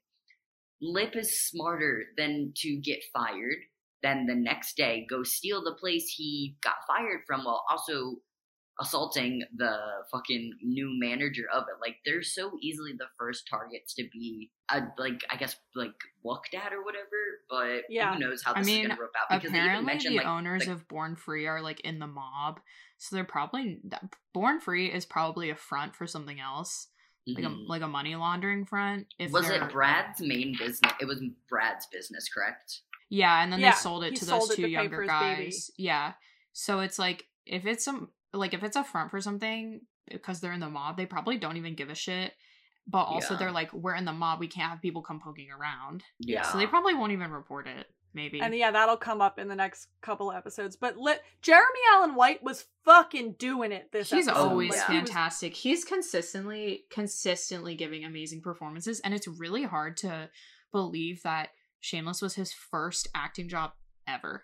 [0.81, 3.57] Lip is smarter than to get fired,
[4.03, 8.15] then the next day go steal the place he got fired from while also
[8.79, 9.77] assaulting the
[10.11, 11.75] fucking new manager of it.
[11.79, 15.91] Like, they're so easily the first targets to be, uh, like, I guess, like,
[16.23, 17.05] looked at or whatever.
[17.47, 18.13] But Yeah.
[18.13, 19.27] who knows how I this mean, is going to rope out?
[19.29, 21.99] Because they even Apparently, mentioned, the like, owners the- of Born Free are like in
[21.99, 22.59] the mob,
[22.97, 23.81] so they're probably
[24.33, 26.87] Born Free is probably a front for something else,
[27.27, 29.13] like a like a money laundering front.
[29.19, 30.91] If was it Brad's main business?
[30.99, 32.81] It was Brad's business, correct?
[33.13, 35.43] Yeah, and then Yeah, they sold it to those two to younger for his baby.
[35.45, 35.71] guys.
[35.77, 36.13] Yeah.
[36.53, 40.53] So it's like if it's some like if it's a front for something because they're
[40.53, 42.33] in the mob, they probably don't even give a shit.
[42.87, 43.37] But also Yeah.
[43.39, 46.03] they're like, we're in the mob, we can't have people come poking around.
[46.19, 46.41] Yeah.
[46.43, 47.85] So they probably won't even report it.
[48.13, 48.41] Maybe.
[48.41, 50.75] And yeah, that'll come up in the next couple episodes.
[50.75, 54.41] But let Jeremy Allen White was fucking doing it this He's episode.
[54.49, 54.79] always yeah.
[54.81, 55.53] Like, he was- fantastic.
[55.55, 60.29] He's consistently, consistently giving amazing performances, and it's really hard to
[60.73, 61.49] believe that
[61.81, 63.71] Shameless was his first acting job
[64.07, 64.43] ever.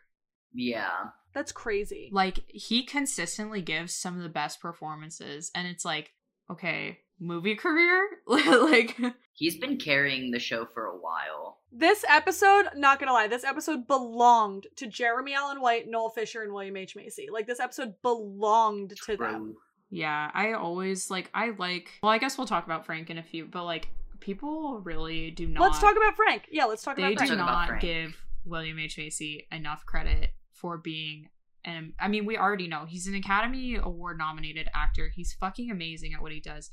[0.54, 1.12] yeah.
[1.34, 2.10] That's crazy.
[2.12, 6.10] Like he consistently gives some of the best performances, and it's like,
[6.52, 8.98] okay, movie career, like
[9.34, 11.60] He's been carrying the show for a while.
[11.72, 16.52] This episode, not gonna lie, this episode belonged to Jeremy Allen White, Noel Fisher, and
[16.52, 16.96] William H.
[16.96, 17.28] Macy.
[17.32, 19.56] Like this episode belonged to them.
[19.92, 23.24] Yeah, I always like I like well, I guess we'll talk about Frank in a
[23.24, 26.44] few, but like people really do not Let's talk about Frank.
[26.52, 27.30] Yeah, let's talk they about do Frank.
[27.32, 27.82] Talk about not Frank.
[27.82, 28.98] give William H.
[28.98, 31.30] Macy enough credit for being
[31.66, 35.12] and I mean we already know he's an Academy Award nominated actor.
[35.14, 36.70] He's fucking amazing at what he does.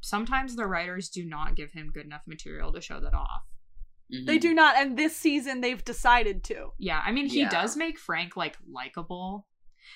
[0.00, 3.42] Sometimes the writers do not give him good enough material to show that off.
[4.12, 4.26] Mhm.
[4.26, 6.70] They do not, and this season they've decided to.
[6.78, 7.48] Yeah, I mean he Yeah.
[7.48, 9.46] does make Frank like likable.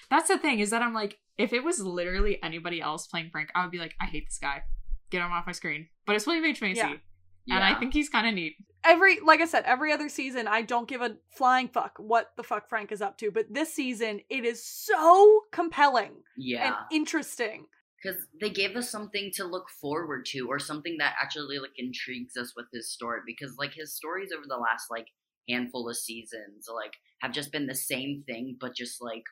[0.09, 3.51] That's the thing is that I'm like if it was literally anybody else playing Frank,
[3.55, 4.63] I would be like I hate this guy.
[5.11, 5.89] Get him off my screen.
[6.11, 6.61] But it's William H.
[6.61, 6.81] Macy.
[6.81, 7.55] Yeah.
[7.55, 8.57] And I think he's kind of neat.
[8.83, 12.43] every like I said, every other season I don't give a flying fuck what the
[12.43, 16.67] fuck Frank is up to, but this season it is so compelling yeah.
[16.67, 17.67] and interesting.
[18.03, 22.37] because they gave us something to look forward to or something that actually like intrigues
[22.37, 25.07] us with his story because like his stories over the last like
[25.49, 29.23] handful of seasons like have just been the same thing but just like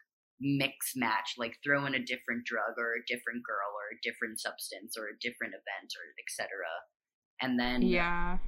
[0.40, 4.38] mix match like throw in a different drug or a different girl or a different
[4.40, 6.48] substance or a different event or etc
[7.40, 8.38] and then Yeah.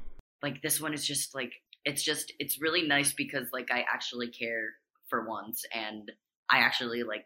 [0.43, 1.53] like this one is just like
[1.85, 4.69] it's just it's really nice because like I actually care
[5.09, 6.11] for once and
[6.51, 7.25] I actually like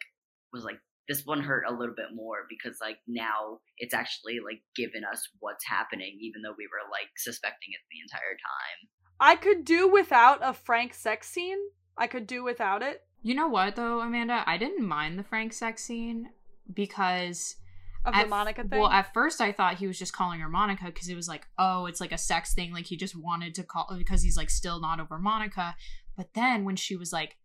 [0.52, 4.62] was like this one hurt a little bit more because like now it's actually like
[4.74, 8.88] given us what's happening even though we were like suspecting it the entire time.
[9.20, 11.58] I could do without a Frank sex scene.
[11.96, 13.02] I could do without it.
[13.24, 14.44] You know what though, Amanda?
[14.46, 16.28] I didn't mind the Frank sex scene
[16.72, 17.56] because
[18.04, 18.78] Of the Monica thing.
[18.78, 21.46] Well, at first I thought he was just calling her Monica because it was like,
[21.58, 22.70] oh, it's like a sex thing.
[22.70, 25.74] Like he just wanted to call because he's like still not over Monica.
[26.18, 27.38] But then when she was like,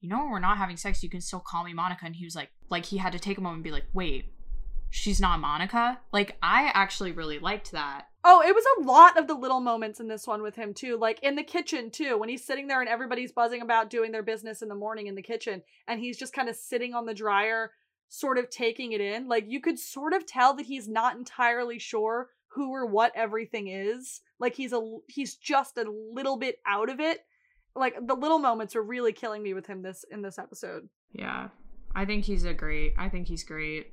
[0.00, 2.24] you know, when we're not having sex, you can still call me Monica, and he
[2.24, 4.26] was like, like he had to take a moment and be like, wait,
[4.90, 5.98] she's not Monica.
[6.12, 8.06] Like I actually really liked that.
[8.28, 10.96] Oh, it was a lot of the little moments in this one with him too.
[10.96, 14.24] Like in the kitchen too, when he's sitting there and everybody's buzzing about doing their
[14.24, 17.14] business in the morning in the kitchen, and he's just kind of sitting on the
[17.14, 17.70] dryer,
[18.08, 19.28] sort of taking it in.
[19.28, 23.68] Like you could sort of tell that he's not entirely sure who or what everything
[23.68, 24.22] is.
[24.40, 27.20] Like he's a he's just a little bit out of it.
[27.76, 30.88] Like the little moments are really killing me with him this in this episode.
[31.12, 31.50] Yeah,
[31.94, 32.94] I think he's a great.
[32.98, 33.92] I think he's great.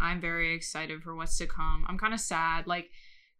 [0.00, 1.84] I'm very excited for what's to come.
[1.88, 2.90] I'm kind of sad, like,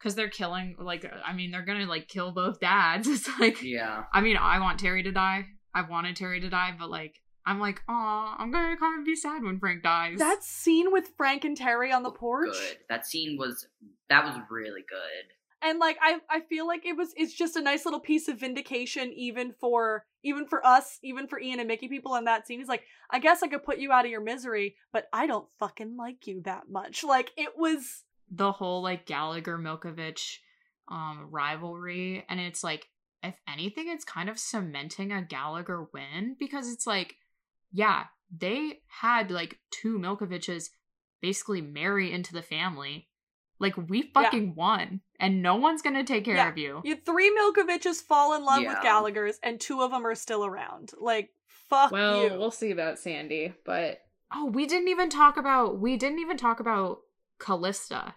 [0.03, 0.75] because they're killing.
[0.81, 3.07] Like, I mean, they're gonna like kill both dads.
[3.13, 4.05] It's like, Yeah.
[4.13, 5.47] I mean, I want Terry to die.
[5.75, 7.15] I've wanted Terry to die, but like,
[7.47, 10.19] I'm like, oh, I'm gonna kind of be sad when Frank dies.
[10.19, 12.53] That scene with Frank and Terry on the porch.
[12.53, 12.79] Good.
[12.89, 13.67] That scene was
[14.09, 15.69] that was really good.
[15.69, 18.39] and like i i feel like it was it's just a nice little piece of
[18.41, 22.59] vindication even for even for us even for ian and mickey people in that scene
[22.59, 25.49] he's like i guess i could put you out of your misery but i don't
[25.59, 30.39] fucking like you that much like it was the whole like Gallagher Milkovich
[30.89, 32.89] um rivalry, and it's like,
[33.23, 37.17] if anything, it's kind of cementing a Gallagher win because it's like,
[37.71, 38.05] yeah,
[38.37, 40.71] they had like two Milkoviches
[41.21, 43.09] basically marry into the family.
[43.61, 44.23] Like we Yeah.
[44.25, 46.49] fucking won, and no one's gonna take care Yeah.
[46.49, 46.81] of you.
[46.85, 48.83] you three milkoviches fall in love with Yeah.
[48.83, 52.99] gallagher's and two of them are still around like fuck Well, you we'll see about
[52.99, 54.01] Sandy, but
[54.35, 57.03] oh, we didn't even talk about we didn't even talk about
[57.39, 58.15] Callista,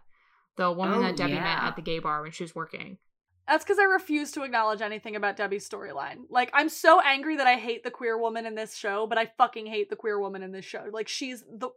[0.57, 2.97] the woman Oh, that Debbie met at the gay bar when she was working.
[3.47, 6.21] That's because I refuse to acknowledge anything about Debbie's storyline.
[6.29, 9.31] Like, I'm so angry that I hate the queer woman in this show, but I
[9.37, 10.85] fucking hate the queer woman in this show.
[10.91, 11.69] Like, she's the.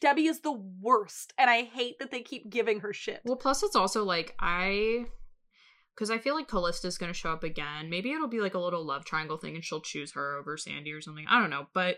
[0.00, 3.20] Debbie is the worst, and I hate that they keep giving her shit.
[3.24, 5.06] Well, plus it's also like I,
[5.94, 7.90] because I feel like Callista's gonna show up again.
[7.90, 10.92] Maybe it'll be like a little love triangle thing, and she'll choose her over Sandy
[10.92, 11.26] or something.
[11.28, 11.96] I don't know, but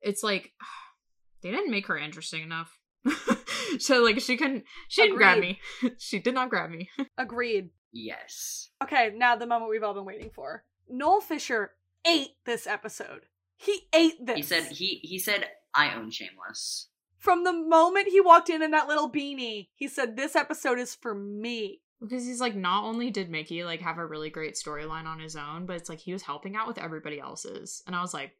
[0.00, 0.52] it's like
[1.42, 2.78] they didn't make her interesting enough.
[3.78, 5.60] so like she couldn't, she didn't grab me.
[5.98, 6.90] she did not grab me.
[7.18, 7.70] Agreed.
[7.92, 8.70] Yes.
[8.82, 10.64] Okay, now the moment we've all been waiting for.
[10.88, 11.72] Noel Fisher
[12.06, 13.26] ate this episode.
[13.56, 14.36] He ate this.
[14.36, 16.88] He said he he said I own Shameless.
[17.18, 20.94] From the moment he walked in in that little beanie, he said, This episode is
[20.94, 21.80] for me.
[22.00, 25.36] Because he's like, not only did Mickey like have a really great storyline on his
[25.36, 28.32] own, but it's like he was helping out with everybody else's, and I was like,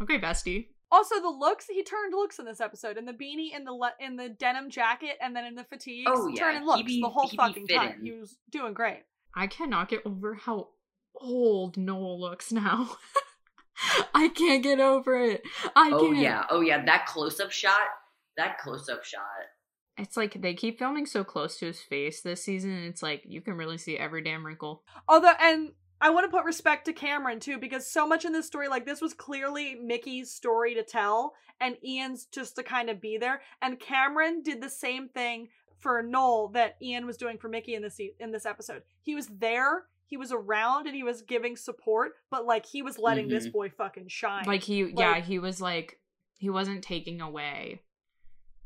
[0.00, 0.68] okay, bestie.
[0.92, 3.94] Also, the looks he turned looks in this episode, in the beanie, in the le-
[4.00, 6.10] in the denim jacket, and then in the fatigues.
[6.12, 7.88] Oh, yeah, turning looks be- the whole fucking time.
[7.90, 8.04] fitting.
[8.04, 9.02] He was doing great.
[9.34, 10.68] I cannot get over how
[11.14, 12.96] old Noel looks now.
[14.14, 15.42] I can't get over it.
[15.76, 16.16] I Oh can't.
[16.18, 16.44] yeah.
[16.50, 16.84] Oh yeah.
[16.84, 17.74] That close up shot.
[18.36, 19.22] That close up shot.
[19.96, 23.22] It's like they keep filming so close to his face this season, and it's like
[23.26, 24.82] you can really see every damn wrinkle.
[25.08, 28.46] Although, and I want to put respect to Cameron too, because so much in this
[28.46, 33.00] story, like this was clearly Mickey's story to tell, and Ian's just to kind of
[33.00, 33.42] be there.
[33.60, 37.82] And Cameron did the same thing for Noel that Ian was doing for Mickey in
[37.82, 38.82] this in this episode.
[39.02, 42.98] He was there, he was around, and he was giving support, but like he was
[42.98, 43.52] letting this Mhm.
[43.52, 44.44] boy fucking shine.
[44.46, 46.00] Like he, yeah, he was like
[46.38, 47.82] he wasn't taking away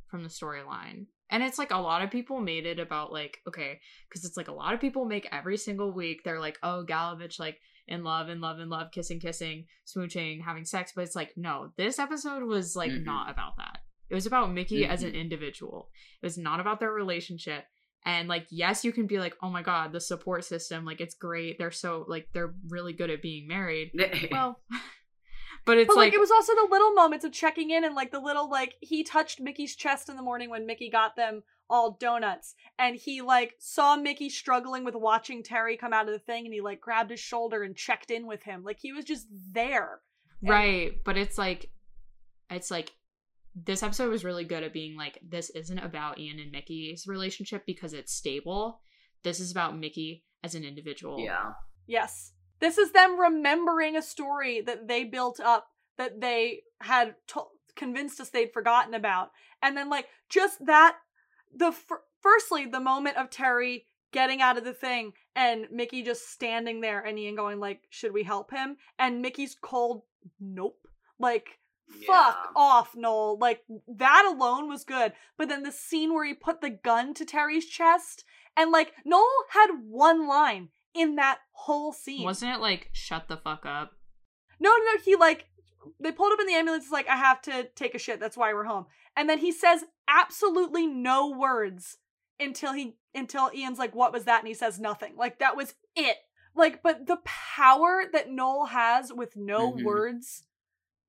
[0.07, 1.07] from the storyline.
[1.31, 4.49] And it's like a lot of people made it about like okay, because it's like
[4.49, 8.29] a lot of people make every single week they're like, oh, Gallavich like in love,
[8.29, 10.93] in love, in love, kissing, kissing, smooching, having sex.
[10.95, 13.05] But it's like no, this episode was like Mhm.
[13.05, 13.79] not about that.
[14.11, 15.21] It was about Mickey as an Mhm.
[15.21, 15.91] individual.
[16.23, 17.65] It was not about their relationship.
[18.07, 21.15] And like, yes, you can be like, oh my god, the support system, like it's
[21.15, 21.57] great.
[21.59, 23.93] They're so like they're really good at being married.
[24.31, 24.61] Well,
[25.65, 27.95] but it's but like, like, it was also the little moments of checking in and
[27.95, 31.43] like the little like he touched Mickey's chest in the morning when Mickey got them
[31.71, 32.55] all donuts.
[32.79, 36.53] And he like saw Mickey struggling with watching Terry come out of the thing and
[36.53, 38.63] he like grabbed his shoulder and checked in with him.
[38.63, 40.01] Like he was just there.
[40.43, 41.71] And- Right, but it's like
[42.51, 42.93] it's like
[43.55, 47.65] this episode was really good at being like this isn't about Ian and Mickey's relationship
[47.65, 48.81] because it's stable.
[49.23, 51.19] This is about Mickey as an individual.
[51.19, 51.53] Yeah.
[51.87, 52.34] Yes.
[52.65, 55.67] This is them remembering a story that they built up
[55.99, 59.33] that they had to- convinced us they'd forgotten about.
[59.61, 60.97] And then, like, just that,
[61.55, 66.31] the fir- firstly, the moment of Terry getting out of the thing and Mickey just
[66.31, 68.79] standing there and Ian going, like, should we help him?
[68.99, 70.01] And Mickey's cold,
[70.41, 70.89] nope.
[71.19, 71.59] Like,
[72.07, 73.37] fuck off, Noel.
[73.39, 75.13] Like, that alone was good.
[75.37, 78.25] But then the scene where he put the gun to Terry's chest
[78.57, 82.25] and, like, Noel had one line in that whole scene.
[82.25, 83.93] Wasn't it like shut the fuck up?
[84.61, 85.01] No, no, no.
[85.05, 85.47] He like
[86.01, 86.85] they pulled up in the ambulance.
[86.85, 88.21] It's like I have to take a shit.
[88.21, 88.87] That's why we're home.
[89.17, 91.99] And then he says absolutely no words
[92.41, 95.15] until he until Ian's like, "What was that?" And he says nothing.
[95.17, 96.17] Like that was it.
[96.57, 99.83] Like, but the power that Noel has with no Mhm.
[99.85, 100.45] words,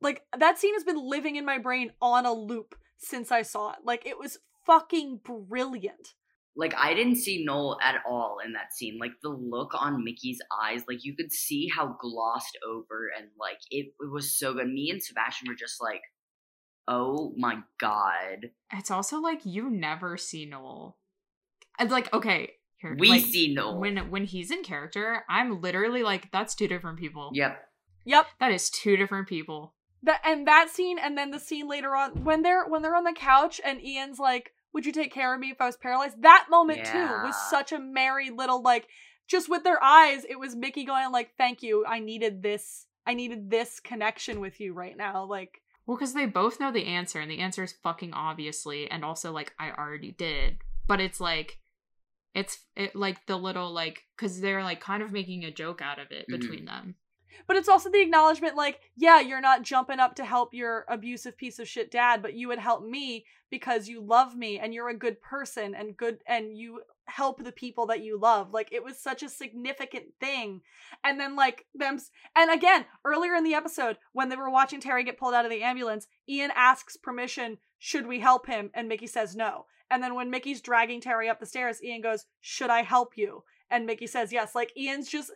[0.02, 3.71] like that scene has been living in my brain on a loop since I saw
[3.74, 3.80] it.
[3.84, 6.15] Like it was fucking brilliant.
[6.58, 8.98] Like I didn't see Noel at all in that scene.
[9.00, 13.60] Like the look on Mickey's eyes, like you could see how glossed over and like
[13.70, 14.68] it, it was so good.
[14.68, 16.02] Me and Sebastian were just like,
[16.88, 20.98] "Oh my god." It's also like you never see Noel.
[21.80, 23.80] It's like okay, here We like, see Noel.
[23.80, 25.24] when when he's in character.
[25.30, 27.32] I'm literally like that's two different people.
[27.34, 27.58] Yep.
[28.06, 28.28] Yep.
[28.39, 29.74] that is two different people.
[30.04, 33.04] That and that scene, and then the scene later on when they're when they're on
[33.04, 36.22] the couch and Ian's like, "Would you take care of me if I was paralyzed?"
[36.22, 38.88] That moment too was such a merry little like,
[39.28, 40.26] just with their eyes.
[40.30, 42.86] It was Mickey going like, "Thank you, I needed this.
[43.08, 46.86] I needed this connection with you right now." Like, Well, because they both know the
[46.86, 50.58] answer, and the answer is fucking obviously, and also like I already did.
[50.88, 51.60] But it's like,
[52.36, 56.00] it's it like the little like because they're like kind of making a joke out
[56.00, 56.88] of it between mm-hmm.
[56.88, 56.96] them.
[57.48, 61.38] But it's also the acknowledgement like, yeah, you're not jumping up to help your abusive
[61.38, 64.89] piece of shit dad, but you would help me because you love me and you're
[64.89, 68.52] a good person and good and you help the people that you love.
[68.52, 70.62] Like it was such a significant thing.
[71.04, 72.00] And then like them
[72.36, 75.52] and again, earlier in the episode when they were watching Terry get pulled out of
[75.52, 78.71] the ambulance, Ian asks permission, should we help him?
[78.74, 79.65] And Mickey says no.
[79.89, 83.43] And then when Mickey's dragging Terry up the stairs, Ian goes, "Should I help you?"
[83.69, 84.56] And Mickey says yes.
[84.56, 85.32] Like Ian's just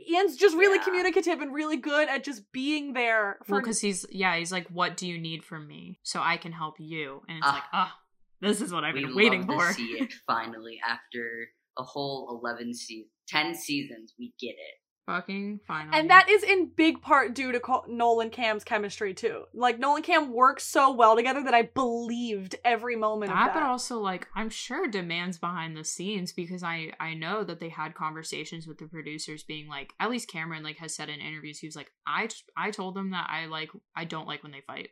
[0.00, 0.84] Ian's just really Yeah.
[0.84, 4.68] communicative and really good at just being there for Well, because he's yeah, he's like,
[4.68, 7.52] "What do you need from me so I can help you?" And it's Ah.
[7.54, 7.98] like, ah,
[8.40, 9.68] this is what I've been waiting love for.
[9.68, 14.74] to see it finally after a whole 11 seasons 10 seasons we get it
[15.06, 15.98] Fucking finally.
[15.98, 19.44] And that is in big part due to Co- Noel and Cam's chemistry too.
[19.52, 23.62] Like Nolan Cam works so well together that I believed every moment that, of but
[23.62, 27.94] also like I'm sure demands behind the scenes because I I know that they had
[27.94, 31.66] conversations with the producers being like at least Cameron like has said in interviews he
[31.66, 34.88] was like I I told them that I like I don't like when they fight.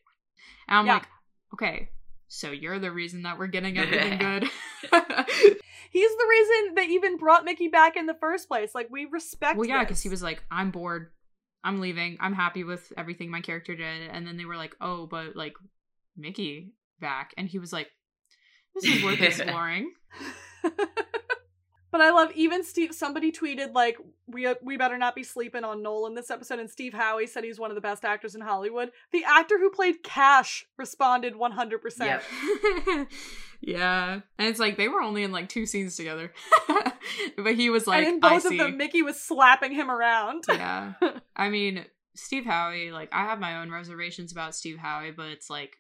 [0.69, 0.93] And I'm Yeah.
[0.95, 1.07] like
[1.55, 1.89] okay
[2.33, 4.45] so you're the reason that we're getting everything good.
[5.91, 8.75] He's the reason they even brought Mickey back in the first place.
[8.75, 9.59] Like we respect.
[9.59, 11.11] well, yeah, because he was like, I'm bored.
[11.63, 12.17] I'm leaving.
[12.21, 14.09] I'm happy with everything my character did.
[14.11, 15.53] And then they were like, oh, but like
[16.17, 17.35] Mickey back.
[17.37, 17.89] And he was like,
[18.75, 19.93] this is worth exploring.
[21.93, 22.95] But I love even Steve.
[22.95, 26.69] Somebody tweeted like we uh, we better not be sleeping on Nolan this episode, and
[26.69, 28.91] Steve Howey said he's one of the best actors in Hollywood.
[29.13, 32.23] The actor who played Cash responded one hundred percent.
[33.63, 34.21] Yeah.
[34.39, 36.33] And it's like they were only in like two scenes together.
[37.37, 40.45] but he was like, and in both of them, Mickey was slapping him around.
[40.49, 40.95] yeah.
[41.37, 45.49] I mean, Steve Howey, like I have my own reservations about Steve Howey, but it's
[45.49, 45.77] like,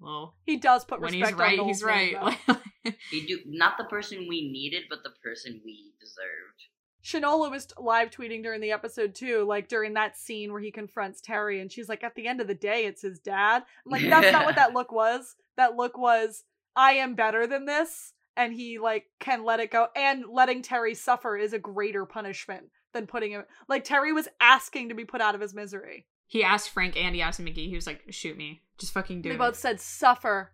[0.00, 2.38] well, He does put when respect he's right, on he's right.
[2.84, 2.90] Though.
[3.10, 6.62] he do not the person we needed but the person we deserved
[7.04, 11.20] Shanola was live tweeting during the episode too, like during that scene where he confronts
[11.20, 14.08] Terry, and she's like, "At the end of the day, it's his dad." I'm like,
[14.08, 15.34] "That's not what that look was.
[15.56, 16.44] That look was,
[16.76, 20.94] I am better than this." And he like can let it go, and letting Terry
[20.94, 23.46] suffer is a greater punishment than putting him.
[23.68, 26.06] Like Terry was asking to be put out of his misery.
[26.28, 27.68] he asked Frank and he asked Mickey.
[27.68, 28.62] He was like, shoot me.
[28.78, 29.38] Just fucking do they it.
[29.38, 30.52] They both said, "Suffer."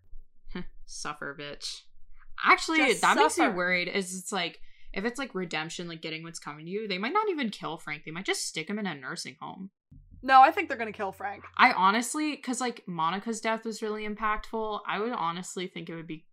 [0.86, 1.82] suffer, bitch.
[2.44, 3.88] Actually, Just that makes me worried.
[3.88, 4.60] Is it's like
[4.92, 7.78] if it's like redemption, like getting what's coming to you, they might not even kill
[7.78, 8.04] Frank.
[8.04, 9.70] They might just stick him in a nursing home.
[10.22, 11.44] No, I think they're gonna kill Frank.
[11.56, 14.80] I honestly, because like Monica's death was really impactful.
[14.86, 16.26] I would honestly think it would be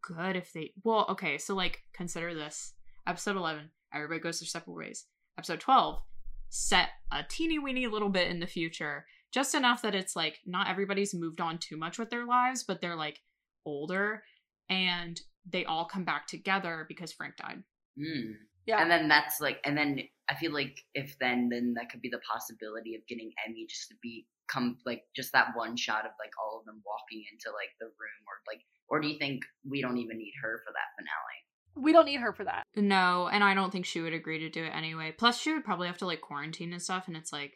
[0.00, 0.72] good if they.
[0.82, 2.72] Well, okay, so like consider this:
[3.06, 5.06] episode eleven, everybody goes their separate ways.
[5.38, 6.02] Episode twelve,
[6.48, 10.68] set a teeny weeny little bit in the future, just enough that it's like not
[10.68, 13.20] everybody's moved on too much with their lives, but they're like
[13.64, 14.24] older,
[14.72, 17.62] and they all come back together because Frank died.
[17.98, 18.34] Mm.
[18.66, 18.80] Yeah.
[18.80, 22.10] And then that's like, and then I feel like if then, then that could be
[22.10, 26.12] the possibility of getting Emmy just to be come like just that one shot of
[26.18, 29.42] like all of them walking into like the room or like, or do you think
[29.68, 31.42] we don't even need her for that finale?
[31.74, 32.66] we don't need her for that.
[32.76, 35.14] No, and I don't think she would agree to do it anyway.
[35.16, 37.52] Plus, she would probably have to like quarantine and stuff, and it's like,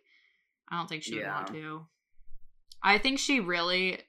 [0.71, 1.87] I don't think she would want to.
[2.83, 4.01] I think she really,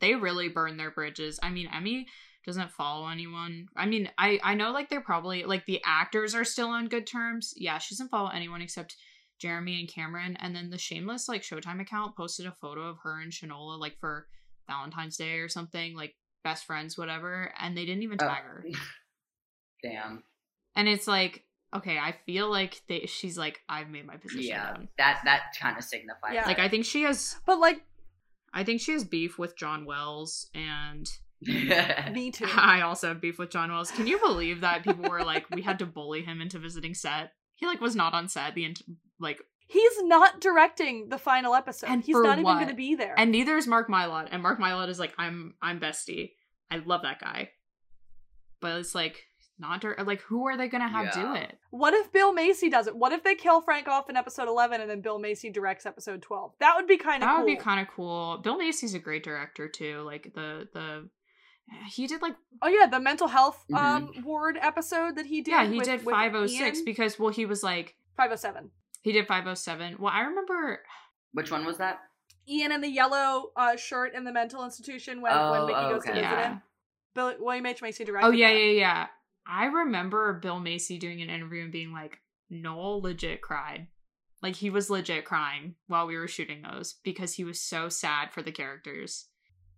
[0.00, 1.38] they really burned their bridges.
[1.42, 2.06] I mean, Emmy
[2.44, 3.68] doesn't follow anyone.
[3.76, 7.06] I mean, I I know like they're probably like the actors are still on good
[7.06, 7.54] terms.
[7.56, 8.96] Yeah, she doesn't follow anyone except
[9.38, 10.36] Jeremy and Cameron.
[10.40, 13.98] And then the Shameless like Showtime account posted a photo of her and Shanola like
[14.00, 14.26] for
[14.68, 16.14] Valentine's Day or something, like
[16.44, 17.52] best friends, whatever.
[17.60, 18.26] And they didn't even Oh.
[18.26, 18.64] tag her.
[19.82, 20.22] Damn.
[20.76, 24.72] And it's like, okay, I feel like they, she's like, I've made my position Yeah.
[24.74, 24.88] known.
[24.98, 26.34] That, that kind of signifies.
[26.34, 26.46] Yeah.
[26.46, 27.82] Like, I think she has, But like
[28.54, 31.18] I think she has beef with John Wells, and it.
[32.12, 32.46] me too.
[32.56, 33.90] I also have beef with John Wells.
[33.90, 37.32] Can you believe that people were like, we had to bully him into visiting set?
[37.56, 38.82] He like was not on set the ent-
[39.20, 41.88] like, He's not directing the final episode.
[41.88, 43.14] And He's for not even going to be there.
[43.18, 44.28] and neither is Mark Mylod.
[44.30, 46.32] And Mark Mylod is like, I'm I'm bestie.
[46.70, 47.50] I love that guy,
[48.60, 49.24] but it's like
[49.58, 51.58] not dir- like who are they gonna have do it?
[51.70, 52.96] what if Bill Macy does it?
[52.96, 56.22] What if they kill Frank off in episode 11 and then Bill Macy directs episode
[56.22, 56.52] 12?
[56.60, 57.44] That would be kind of That cool.
[57.44, 58.38] would be kind of cool.
[58.38, 60.00] Bill Macy's a great director too.
[60.02, 61.08] Like the the
[61.90, 65.50] he did like Oh yeah, the mental health um ward episode that he did.
[65.52, 66.84] yeah he with- did 506 Ian.
[66.84, 68.70] because well he was like 507.
[69.02, 70.80] he did 507 well i remember
[71.32, 72.00] Which one was that?
[72.48, 75.90] Ian in the yellow uh, shirt in the mental institution when, when Oh, Mickey oh,
[75.94, 76.20] goes to okay.
[76.20, 76.48] visit Yeah.
[76.54, 76.62] him.
[77.14, 77.82] Bill, William H.
[77.82, 78.58] Macy directed oh yeah that.
[78.58, 79.06] yeah yeah
[79.46, 82.18] i remember bill macy doing an interview and being like
[82.48, 83.86] noel legit cried
[84.42, 88.30] like he was legit crying while we were shooting those because he was so sad
[88.32, 89.26] for the characters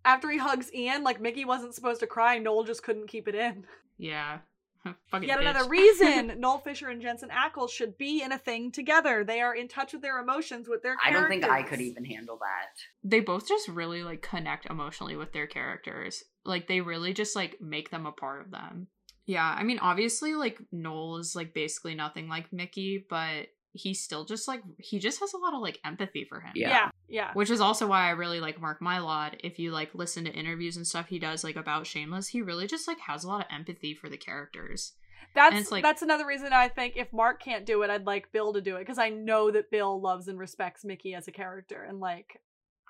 [0.04, 3.34] After he hugs Ian, like Mickey wasn't supposed to cry, Noel just couldn't keep it
[3.34, 3.64] in.
[3.98, 4.38] yeah
[5.10, 5.48] Fucking Yet bitch.
[5.48, 9.24] another reason Noel Fisher and Jensen Ackles should be in a thing together.
[9.24, 12.04] They are in touch with their emotions, with their I don't think I could even
[12.04, 12.76] handle that.
[13.02, 16.22] they both just really like connect emotionally with their characters.
[16.44, 18.88] Like they really just like make them a part of them.
[19.24, 23.46] Yeah, I mean obviously like Noel is like basically nothing like Mickey, but
[23.76, 26.52] he's still just like he just has a lot of like empathy for him.
[26.54, 26.68] Yeah.
[26.70, 27.30] Yeah, yeah.
[27.34, 29.40] Which is also why I really like Mark Mylod.
[29.44, 32.66] If you like listen to interviews and stuff he does like about Shameless, he really
[32.68, 34.92] just like has a lot of empathy for the characters.
[35.34, 38.30] That's it's like- that's another reason I think if Mark can't do it, I'd like
[38.30, 41.32] Bill to do it because I know that Bill loves and respects Mickey as a
[41.32, 42.40] character, and like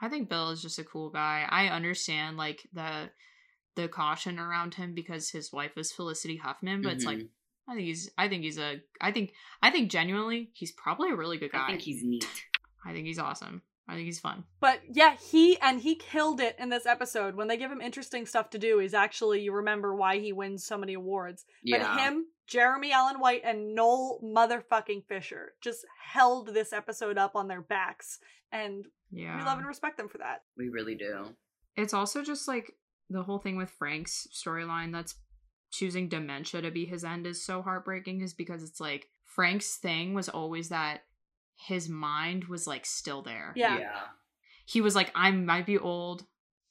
[0.02, 1.46] I think Bill is just a cool guy.
[1.48, 3.08] I understand like the
[3.76, 7.28] the caution around him because his wife is Felicity Huffman, but it's like Mhm.
[7.68, 11.16] I think he's I think he's a I think I think genuinely he's probably a
[11.16, 11.64] really good guy.
[11.64, 12.26] I think he's neat.
[12.84, 13.62] I think he's awesome.
[13.86, 14.44] I think he's fun.
[14.60, 17.34] But yeah, he and he killed it in this episode.
[17.34, 20.64] When they give him interesting stuff to do, he's actually you remember why he wins
[20.64, 21.44] so many awards.
[21.62, 21.94] Yeah.
[21.94, 27.48] But him, Jeremy Allen White, and Noel motherfucking Fisher just held this episode up on
[27.48, 28.18] their backs,
[28.52, 29.36] and Yeah.
[29.38, 30.42] we love and respect them for that.
[30.56, 31.34] we really do.
[31.76, 32.76] it's also just like
[33.10, 35.14] the whole thing with Frank's storyline that's
[35.74, 40.14] choosing dementia to be his end is so heartbreaking is because it's like Frank's thing
[40.14, 41.02] was always that
[41.56, 43.52] his mind was like still there.
[43.56, 43.90] Yeah.
[44.66, 46.24] He was like, I might be old,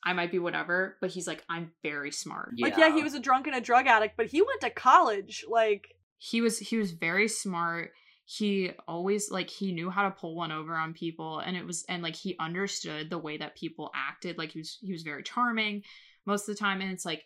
[0.04, 2.54] I might be whatever, but he's like, I'm very smart.
[2.58, 5.45] Like yeah, he was a drunk and a drug addict, but he went to college.
[5.49, 7.91] Like He was he was very smart.
[8.26, 11.84] He always like he knew how to pull one over on people and it was
[11.89, 14.38] and like he understood the way that people acted.
[14.38, 15.84] Like he was he was very charming
[16.26, 17.24] most of the time and it's like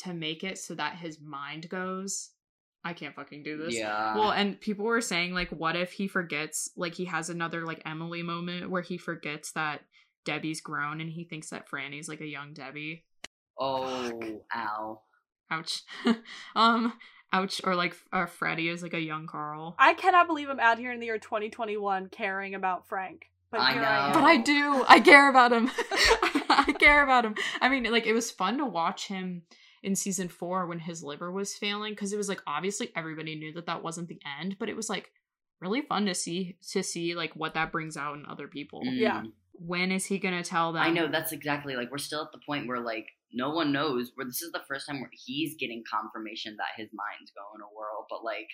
[0.00, 2.30] to make it so that his mind goes
[2.82, 3.74] I can't fucking do this.
[3.74, 4.16] Yeah.
[4.16, 6.70] Well, and people were saying like, what if he forgets?
[6.76, 9.82] Like, he has another like Emily moment where he forgets that
[10.24, 13.04] Debbie's grown and he thinks that Franny's like a young Debbie.
[13.58, 15.02] oh, ow.
[15.50, 15.82] Ouch.
[16.56, 16.94] um,
[17.32, 17.60] ouch.
[17.64, 19.74] Or like, uh, Freddie is like a young Carl.
[19.78, 23.26] I cannot believe I'm out here in the year 2021 caring about Frank.
[23.50, 23.82] But I know.
[23.82, 24.12] I.
[24.14, 24.84] But I do.
[24.88, 25.70] I care about him.
[26.48, 27.34] I care about him.
[27.60, 29.42] I mean, like, it was fun to watch him
[29.82, 33.52] in season four when his liver was failing because it was like obviously everybody knew
[33.52, 35.10] that that wasn't the end, but it was like
[35.60, 38.82] really fun to see to see like what that brings out in other people.
[38.84, 39.22] Yeah.
[39.22, 39.32] Mm.
[39.52, 40.82] When is he gonna tell them?
[40.82, 44.12] I know that's exactly like we're still at the point where like no one knows
[44.14, 47.74] where this is the first time where he's getting confirmation that his mind's going a
[47.74, 48.48] whirl, but like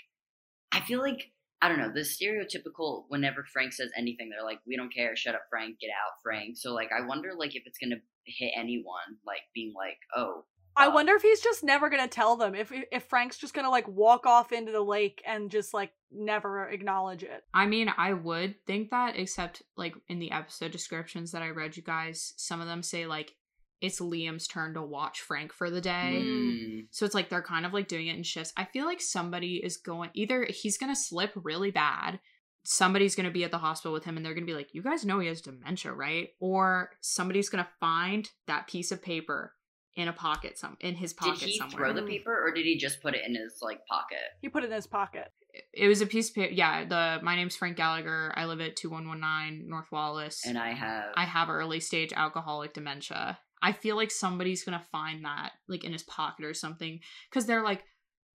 [0.72, 1.30] I feel like
[1.62, 5.34] I don't know, the stereotypical whenever Frank says anything, they're like, We don't care, shut
[5.34, 6.56] up Frank, get out, Frank.
[6.56, 10.44] So like I wonder like if it's gonna hit anyone, like being like, Oh,
[10.76, 12.54] I wonder if he's just never gonna tell them.
[12.54, 16.68] If if Frank's just gonna like walk off into the lake and just like never
[16.68, 17.44] acknowledge it.
[17.54, 21.76] I mean, I would think that, except like in the episode descriptions that I read,
[21.76, 23.34] you guys, some of them say like
[23.80, 26.22] it's Liam's turn to watch Frank for the day.
[26.22, 26.86] Mm.
[26.90, 28.52] So it's like they're kind of like doing it in shifts.
[28.56, 32.20] I feel like somebody is going either he's gonna slip really bad,
[32.64, 35.04] somebody's gonna be at the hospital with him and they're gonna be like, You guys
[35.04, 36.30] know he has dementia, right?
[36.40, 39.52] Or somebody's gonna find that piece of paper
[39.96, 41.76] in a pocket some in his pocket Did pocket he somewhere.
[41.78, 44.18] throw the paper or did he just put it in his like pocket?
[44.42, 45.32] He put it in his pocket.
[45.72, 46.52] it was a piece of paper.
[46.52, 48.32] Yeah, the my name's Frank Gallagher.
[48.36, 50.44] I live at two one one nine North Wallace.
[50.46, 53.38] And I have I have early stage alcoholic dementia.
[53.62, 57.64] I feel like somebody's gonna find that like in his pocket or something because they're
[57.64, 57.82] like,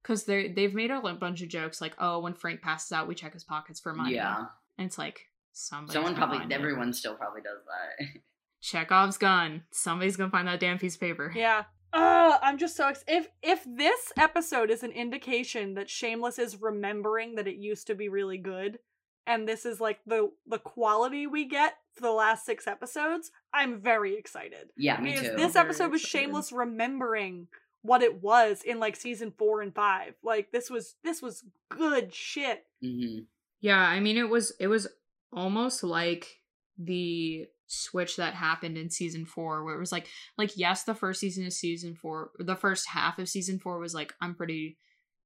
[0.02, 3.14] because they they've made a bunch of jokes like, oh, when Frank passes out, we
[3.14, 4.16] check his pockets for money.
[4.16, 4.46] Yeah.
[4.80, 5.94] and it's like somebody.
[5.94, 8.22] Someone probably everyone still probably does that.
[8.62, 9.64] Chekhov's gun.
[9.72, 11.32] Somebody's gonna find that damn piece of paper.
[11.36, 11.64] Yeah.
[11.94, 16.62] Uh, I'm just so ex- if if this episode is an indication that Shameless is
[16.62, 18.80] remembering that it used to be really good,
[19.28, 23.82] and this is like the the quality we get for the last six episodes, I'm
[23.82, 24.70] very excited.
[24.78, 25.36] yeah, me because too.
[25.36, 26.24] this Very episode was excited.
[26.26, 27.48] Shameless remembering
[27.82, 30.14] what it was in like season four and five.
[30.24, 32.64] Like this was this was good shit.
[32.82, 33.24] hmm
[33.60, 34.88] Yeah, I mean it was it was
[35.34, 36.40] almost like
[36.78, 40.08] the switch that happened in season 4 where it was like
[40.38, 43.94] like yes, the first season of season 4, the first half of season 4 was
[43.94, 44.78] like I'm pretty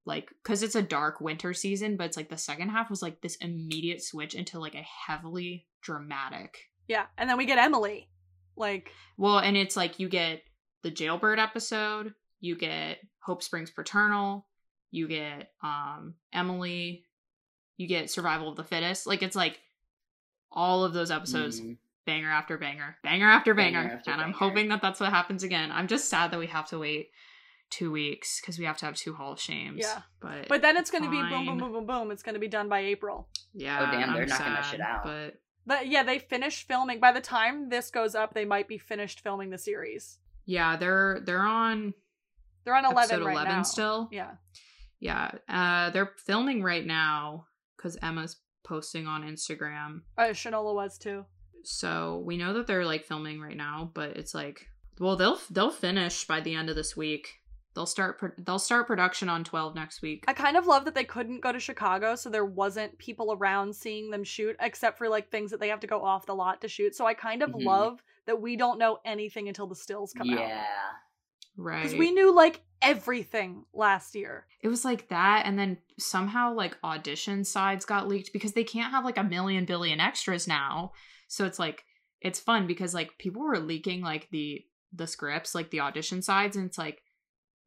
[0.05, 3.21] like cuz it's a dark winter season, but it's like the second half was like
[3.21, 6.69] this immediate switch into like a heavily dramatic.
[6.87, 8.09] Yeah, and then we get Emily.
[8.55, 10.43] Like Well, and it's like you get
[10.83, 14.45] the jailbird episode, you get Hope Springs Paternal,
[14.91, 17.05] you get um Emily,
[17.77, 19.07] you get Survival of the Fittest.
[19.07, 19.59] Like it's like
[20.51, 21.77] all of those episodes Mhm.
[22.05, 25.43] Banger after banger, banger after banger, Banger after and I'm hoping that that's what happens
[25.43, 25.71] again.
[25.71, 27.09] I'm just sad that we have to wait
[27.71, 29.79] two weeks because we have to have two Hall of Shames.
[29.81, 30.01] Yeah.
[30.21, 32.11] but but then it's gonna be boom boom boom boom boom.
[32.11, 33.27] It's gonna be done by April.
[33.53, 35.03] yeah, Oh, damn, they're I'm knocking that sad, shit out.
[35.03, 36.99] But But yeah, they finished filming.
[36.99, 40.19] By the time this goes up, they might be finished filming the series.
[40.45, 41.93] yeah, they're they're on
[42.65, 43.63] They're on eleven right eleven now.
[43.63, 44.09] still.
[44.11, 44.31] Yeah.
[44.99, 50.01] Yeah, uh, they're filming right now because Emma's posting on Instagram.
[50.17, 51.25] Uh, Shanola was too.
[51.67, 54.67] So we know that they're like filming right now, but it's like,
[54.99, 57.27] well, they'll they'll finish by the end of this week.
[57.73, 60.23] They'll start pro- they'll start production on twelve next week.
[60.27, 63.75] I kind of love that they couldn't go to Chicago, so there wasn't people around
[63.75, 66.61] seeing them shoot, except for like things that they have to go off the lot
[66.61, 66.95] to shoot.
[66.95, 67.65] So I kind of Mhm.
[67.65, 70.39] love that we don't know anything until the stills come out.
[70.39, 70.65] Yeah.
[71.57, 71.83] right?
[71.83, 74.45] Because we knew like everything last year.
[74.61, 78.91] it was like that, and then somehow like audition sides got leaked because they can't
[78.91, 80.91] have like a million billion extras now.
[81.27, 81.83] So it's like
[82.21, 84.63] it's fun because like people were leaking like the
[84.93, 87.01] the scripts, like the audition sides, and it's like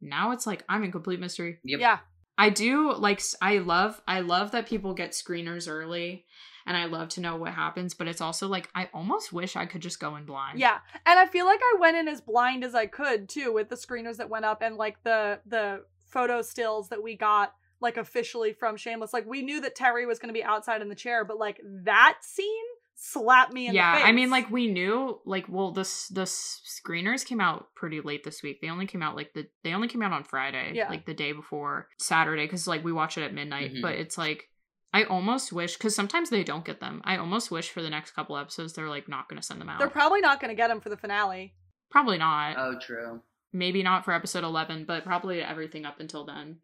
[0.00, 1.58] now it's like I'm in complete mystery.
[1.64, 1.80] Yep.
[1.80, 1.98] Yeah.
[2.36, 6.24] I do like I love I love that people get screeners early
[6.66, 9.66] and I love to know what happens, but it's also like I almost wish I
[9.66, 10.60] could just go in blind.
[10.60, 10.78] Yeah.
[11.04, 13.74] And I feel like I went in as blind as I could too with the
[13.74, 18.52] screeners that went up and like the the photo stills that we got like officially
[18.52, 19.12] from Shameless.
[19.12, 21.60] Like we knew that Terry was going to be outside in the chair, but like
[21.84, 22.64] that scene
[23.00, 24.08] slapped me in yeah, the face.
[24.08, 28.24] I mean like we knew like well the s- the screeners came out pretty late
[28.24, 28.60] this week.
[28.60, 30.88] They only came out like the they only came out on Friday, Yeah.
[30.88, 33.82] like the day before Saturday cuz like we watch it at midnight, Mhm.
[33.82, 34.48] but it's like
[34.92, 37.00] I almost wish cuz sometimes they don't get them.
[37.04, 39.68] I almost wish for the next couple episodes they're like not going to send them
[39.68, 39.78] out.
[39.78, 41.54] they're probably not going to get them for the finale.
[41.90, 42.56] probably not.
[42.58, 43.22] Oh, true.
[43.52, 46.60] maybe not for episode 11 but probably everything up until then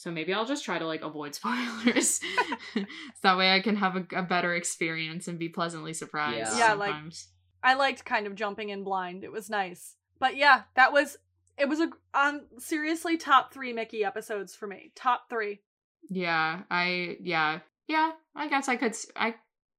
[0.00, 2.20] so maybe i'll just try to like avoid spoilers
[2.74, 2.84] so
[3.22, 6.68] that way i can have a, a better experience and be pleasantly surprised Yeah.
[6.68, 6.94] Yeah, like-
[7.62, 9.22] I liked kind of jumping in blind.
[9.22, 9.96] It was nice.
[10.18, 11.18] But yeah, that was
[11.58, 14.92] it was a um seriously top 3 Mickey episodes for me.
[14.94, 15.60] Top 3.
[16.08, 19.34] yeah i yeah yeah i guess i could I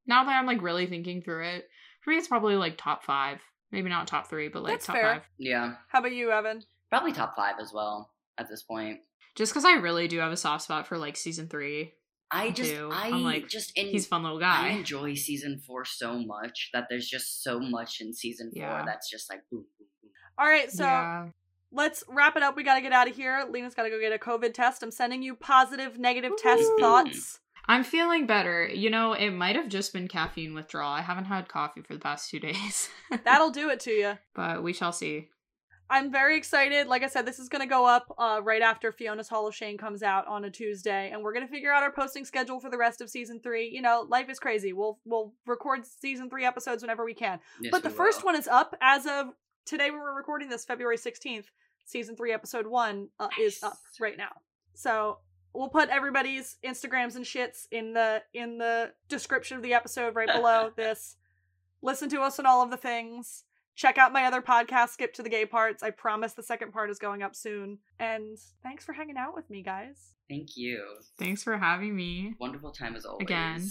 [0.05, 1.67] now that i'm like really thinking through it
[2.01, 3.39] for me it's probably like top five
[3.72, 5.13] maybe not top three but like That's top fair.
[5.15, 5.74] five Yeah.
[5.88, 6.61] How about you, Evan?
[6.91, 8.99] Probably top five as well at this point.
[9.36, 11.94] Just because i really do have a soft spot for like season three
[12.34, 12.90] I Me just, too.
[12.94, 14.68] I I'm like, just, in, he's a fun little guy.
[14.68, 18.84] I enjoy season four so much that there's just so much in season four Yeah.
[18.86, 20.12] that's just like boom, boom, boom.
[20.40, 21.28] All right, so yeah
[21.72, 22.56] let's wrap it up.
[22.56, 23.46] We got to get out of here.
[23.50, 24.84] Lena's got to go get a COVID test.
[24.84, 27.40] I'm sending you positive, negative test thoughts.
[27.68, 28.68] I'm feeling better.
[28.68, 30.92] You know, it might have just been caffeine withdrawal.
[30.92, 32.90] I haven't had coffee for the past two days.
[33.24, 34.18] That'll do it to you.
[34.36, 35.30] but we shall see.
[35.92, 36.88] I'm very excited.
[36.88, 39.54] Like I said, this is going to go up uh, right after Fiona's Hall of
[39.54, 42.62] Shame comes out on a Tuesday, and we're going to figure out our posting schedule
[42.62, 43.70] for the rest of season three.
[43.70, 44.72] You know, life is crazy.
[44.72, 47.42] We'll we'll record season three episodes whenever we can.
[47.60, 49.34] Yes, but the first one is up as of
[49.66, 51.46] today when we're recording this, February 16th.
[51.84, 54.32] Season three, episode one uh, is up right now.
[54.74, 55.18] So
[55.54, 60.30] we'll put everybody's Instagrams and shits in the in the description of the episode right
[60.34, 61.18] below this.
[61.82, 63.44] Listen to us on all of the things.
[63.76, 65.82] Check out my other podcast, Skip to the Gay Parts.
[65.82, 67.80] I promise the second part is going up soon.
[67.99, 70.13] And thanks for hanging out with me, guys.
[70.30, 70.84] Thank you.
[71.17, 72.36] Thanks for having me.
[72.39, 73.22] Wonderful time as always.
[73.22, 73.69] Again.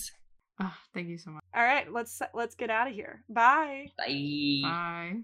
[0.62, 1.42] Oh, thank you so much.
[1.54, 3.24] All right, let's let's get out of here.
[3.28, 3.90] Bye.
[3.96, 4.60] Bye.
[4.62, 5.20] Bye.